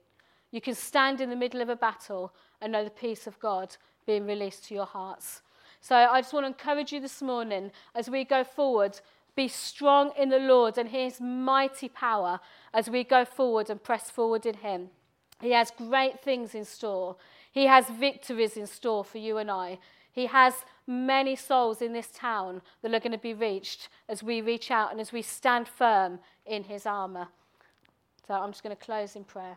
You 0.50 0.60
can 0.60 0.74
stand 0.74 1.20
in 1.20 1.30
the 1.30 1.36
middle 1.36 1.60
of 1.60 1.68
a 1.68 1.76
battle 1.76 2.32
and 2.60 2.72
know 2.72 2.84
the 2.84 2.90
peace 2.90 3.26
of 3.26 3.38
God 3.40 3.76
being 4.06 4.26
released 4.26 4.64
to 4.66 4.74
your 4.74 4.86
hearts. 4.86 5.42
So 5.80 5.96
I 5.96 6.20
just 6.20 6.32
want 6.32 6.44
to 6.44 6.48
encourage 6.48 6.92
you 6.92 7.00
this 7.00 7.22
morning 7.22 7.72
as 7.94 8.08
we 8.10 8.24
go 8.24 8.44
forward 8.44 9.00
be 9.36 9.48
strong 9.48 10.12
in 10.16 10.30
the 10.30 10.38
Lord 10.38 10.78
and 10.78 10.88
his 10.88 11.20
mighty 11.20 11.90
power 11.90 12.40
as 12.72 12.88
we 12.88 13.04
go 13.04 13.26
forward 13.26 13.68
and 13.68 13.82
press 13.82 14.10
forward 14.10 14.46
in 14.46 14.54
him. 14.54 14.88
He 15.42 15.50
has 15.50 15.70
great 15.70 16.20
things 16.20 16.54
in 16.54 16.64
store. 16.64 17.16
He 17.56 17.64
has 17.68 17.88
victories 17.88 18.58
in 18.58 18.66
store 18.66 19.02
for 19.02 19.16
you 19.16 19.38
and 19.38 19.50
I. 19.50 19.78
He 20.12 20.26
has 20.26 20.52
many 20.86 21.34
souls 21.34 21.80
in 21.80 21.94
this 21.94 22.08
town 22.08 22.60
that 22.82 22.92
are 22.92 23.00
going 23.00 23.12
to 23.12 23.18
be 23.18 23.32
reached 23.32 23.88
as 24.10 24.22
we 24.22 24.42
reach 24.42 24.70
out 24.70 24.92
and 24.92 25.00
as 25.00 25.10
we 25.10 25.22
stand 25.22 25.66
firm 25.66 26.18
in 26.44 26.64
his 26.64 26.84
armour. 26.84 27.28
So 28.28 28.34
I'm 28.34 28.50
just 28.50 28.62
going 28.62 28.76
to 28.76 28.84
close 28.84 29.16
in 29.16 29.24
prayer. 29.24 29.56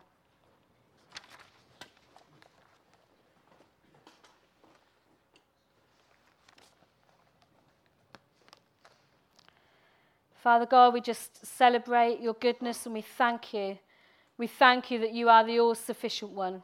Father 10.42 10.64
God, 10.64 10.94
we 10.94 11.02
just 11.02 11.44
celebrate 11.44 12.20
your 12.20 12.32
goodness 12.32 12.86
and 12.86 12.94
we 12.94 13.02
thank 13.02 13.52
you. 13.52 13.78
We 14.38 14.46
thank 14.46 14.90
you 14.90 14.98
that 15.00 15.12
you 15.12 15.28
are 15.28 15.44
the 15.44 15.60
all 15.60 15.74
sufficient 15.74 16.30
one. 16.30 16.62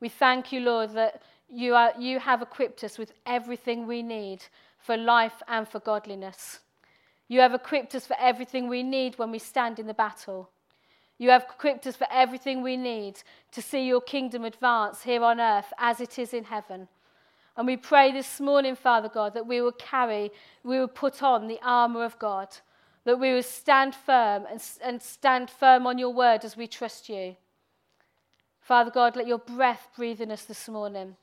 We 0.00 0.08
thank 0.08 0.52
you, 0.52 0.60
Lord, 0.60 0.92
that 0.94 1.22
you, 1.50 1.74
are, 1.74 1.92
you 1.98 2.18
have 2.20 2.42
equipped 2.42 2.84
us 2.84 2.98
with 2.98 3.12
everything 3.26 3.86
we 3.86 4.02
need 4.02 4.44
for 4.78 4.96
life 4.96 5.42
and 5.48 5.66
for 5.66 5.80
godliness. 5.80 6.60
You 7.26 7.40
have 7.40 7.54
equipped 7.54 7.94
us 7.94 8.06
for 8.06 8.16
everything 8.18 8.68
we 8.68 8.82
need 8.82 9.18
when 9.18 9.30
we 9.30 9.38
stand 9.38 9.78
in 9.78 9.86
the 9.86 9.94
battle. 9.94 10.50
You 11.18 11.30
have 11.30 11.46
equipped 11.50 11.86
us 11.86 11.96
for 11.96 12.06
everything 12.12 12.62
we 12.62 12.76
need 12.76 13.20
to 13.52 13.60
see 13.60 13.86
your 13.86 14.00
kingdom 14.00 14.44
advance 14.44 15.02
here 15.02 15.22
on 15.22 15.40
earth 15.40 15.72
as 15.78 16.00
it 16.00 16.18
is 16.18 16.32
in 16.32 16.44
heaven. 16.44 16.88
And 17.56 17.66
we 17.66 17.76
pray 17.76 18.12
this 18.12 18.38
morning, 18.38 18.76
Father 18.76 19.08
God, 19.08 19.34
that 19.34 19.46
we 19.46 19.60
will 19.60 19.72
carry, 19.72 20.30
we 20.62 20.78
will 20.78 20.86
put 20.86 21.24
on 21.24 21.48
the 21.48 21.58
armour 21.60 22.04
of 22.04 22.16
God, 22.20 22.48
that 23.04 23.18
we 23.18 23.32
will 23.32 23.42
stand 23.42 23.96
firm 23.96 24.44
and, 24.48 24.62
and 24.82 25.02
stand 25.02 25.50
firm 25.50 25.84
on 25.84 25.98
your 25.98 26.10
word 26.14 26.44
as 26.44 26.56
we 26.56 26.68
trust 26.68 27.08
you. 27.08 27.34
Father 28.68 28.90
God, 28.90 29.16
let 29.16 29.26
your 29.26 29.38
breath 29.38 29.88
breathe 29.96 30.20
in 30.20 30.30
us 30.30 30.44
this 30.44 30.68
morning. 30.68 31.16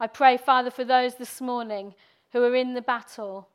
I 0.00 0.06
pray, 0.06 0.38
Father, 0.38 0.70
for 0.70 0.82
those 0.82 1.16
this 1.16 1.42
morning 1.42 1.94
who 2.32 2.42
are 2.42 2.54
in 2.54 2.72
the 2.72 2.80
battle. 2.80 3.50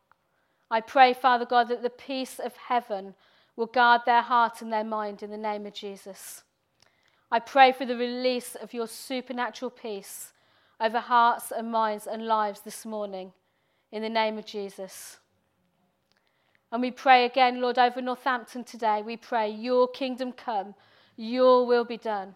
I 0.69 0.79
pray, 0.81 1.15
Father 1.15 1.45
God, 1.45 1.69
that 1.69 1.81
the 1.81 1.89
peace 1.89 2.37
of 2.37 2.55
heaven 2.55 3.15
will 3.55 3.65
guard 3.65 4.01
their 4.05 4.21
heart 4.21 4.61
and 4.61 4.71
their 4.71 4.83
mind 4.83 5.23
in 5.23 5.31
the 5.31 5.37
name 5.39 5.65
of 5.65 5.73
Jesus. 5.73 6.43
I 7.31 7.39
pray 7.39 7.71
for 7.71 7.83
the 7.83 7.97
release 7.97 8.53
of 8.53 8.75
your 8.75 8.85
supernatural 8.85 9.71
peace 9.71 10.33
over 10.79 10.99
hearts 10.99 11.51
and 11.51 11.71
minds 11.71 12.05
and 12.05 12.27
lives 12.27 12.61
this 12.61 12.85
morning 12.85 13.33
in 13.91 14.03
the 14.03 14.07
name 14.09 14.37
of 14.37 14.45
Jesus. 14.45 15.17
And 16.71 16.79
we 16.79 16.91
pray 16.91 17.25
again, 17.25 17.59
Lord, 17.59 17.79
over 17.79 18.03
Northampton 18.03 18.65
today. 18.65 19.01
We 19.01 19.17
pray, 19.17 19.49
Your 19.49 19.87
kingdom 19.87 20.31
come, 20.31 20.75
Your 21.15 21.65
will 21.65 21.85
be 21.85 21.97
done. 21.97 22.35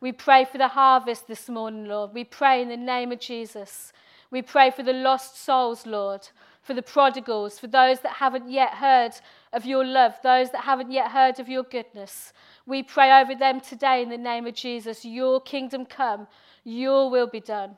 We 0.00 0.12
pray 0.12 0.44
for 0.44 0.58
the 0.58 0.68
harvest 0.68 1.26
this 1.26 1.48
morning, 1.48 1.86
Lord. 1.86 2.12
We 2.12 2.24
pray 2.24 2.62
in 2.62 2.68
the 2.68 2.76
name 2.76 3.12
of 3.12 3.20
Jesus. 3.20 3.92
We 4.30 4.42
pray 4.42 4.70
for 4.70 4.82
the 4.82 4.92
lost 4.92 5.42
souls, 5.42 5.86
Lord, 5.86 6.28
for 6.62 6.74
the 6.74 6.82
prodigals, 6.82 7.58
for 7.58 7.66
those 7.66 8.00
that 8.00 8.14
haven't 8.14 8.50
yet 8.50 8.74
heard 8.74 9.12
of 9.52 9.64
your 9.64 9.84
love, 9.84 10.14
those 10.22 10.50
that 10.50 10.64
haven't 10.64 10.90
yet 10.90 11.10
heard 11.10 11.40
of 11.40 11.48
your 11.48 11.62
goodness. 11.62 12.32
We 12.66 12.82
pray 12.82 13.20
over 13.20 13.34
them 13.34 13.60
today 13.60 14.02
in 14.02 14.08
the 14.08 14.18
name 14.18 14.46
of 14.46 14.54
Jesus. 14.54 15.04
Your 15.04 15.40
kingdom 15.40 15.86
come, 15.86 16.26
your 16.64 17.10
will 17.10 17.28
be 17.28 17.40
done. 17.40 17.76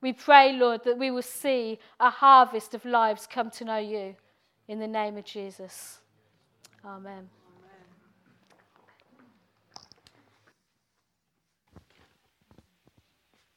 We 0.00 0.12
pray, 0.14 0.52
Lord, 0.52 0.84
that 0.84 0.98
we 0.98 1.10
will 1.10 1.22
see 1.22 1.78
a 2.00 2.10
harvest 2.10 2.74
of 2.74 2.84
lives 2.84 3.28
come 3.30 3.50
to 3.50 3.64
know 3.64 3.78
you. 3.78 4.16
In 4.66 4.78
the 4.78 4.88
name 4.88 5.16
of 5.18 5.24
Jesus. 5.24 5.98
Amen. 6.84 7.28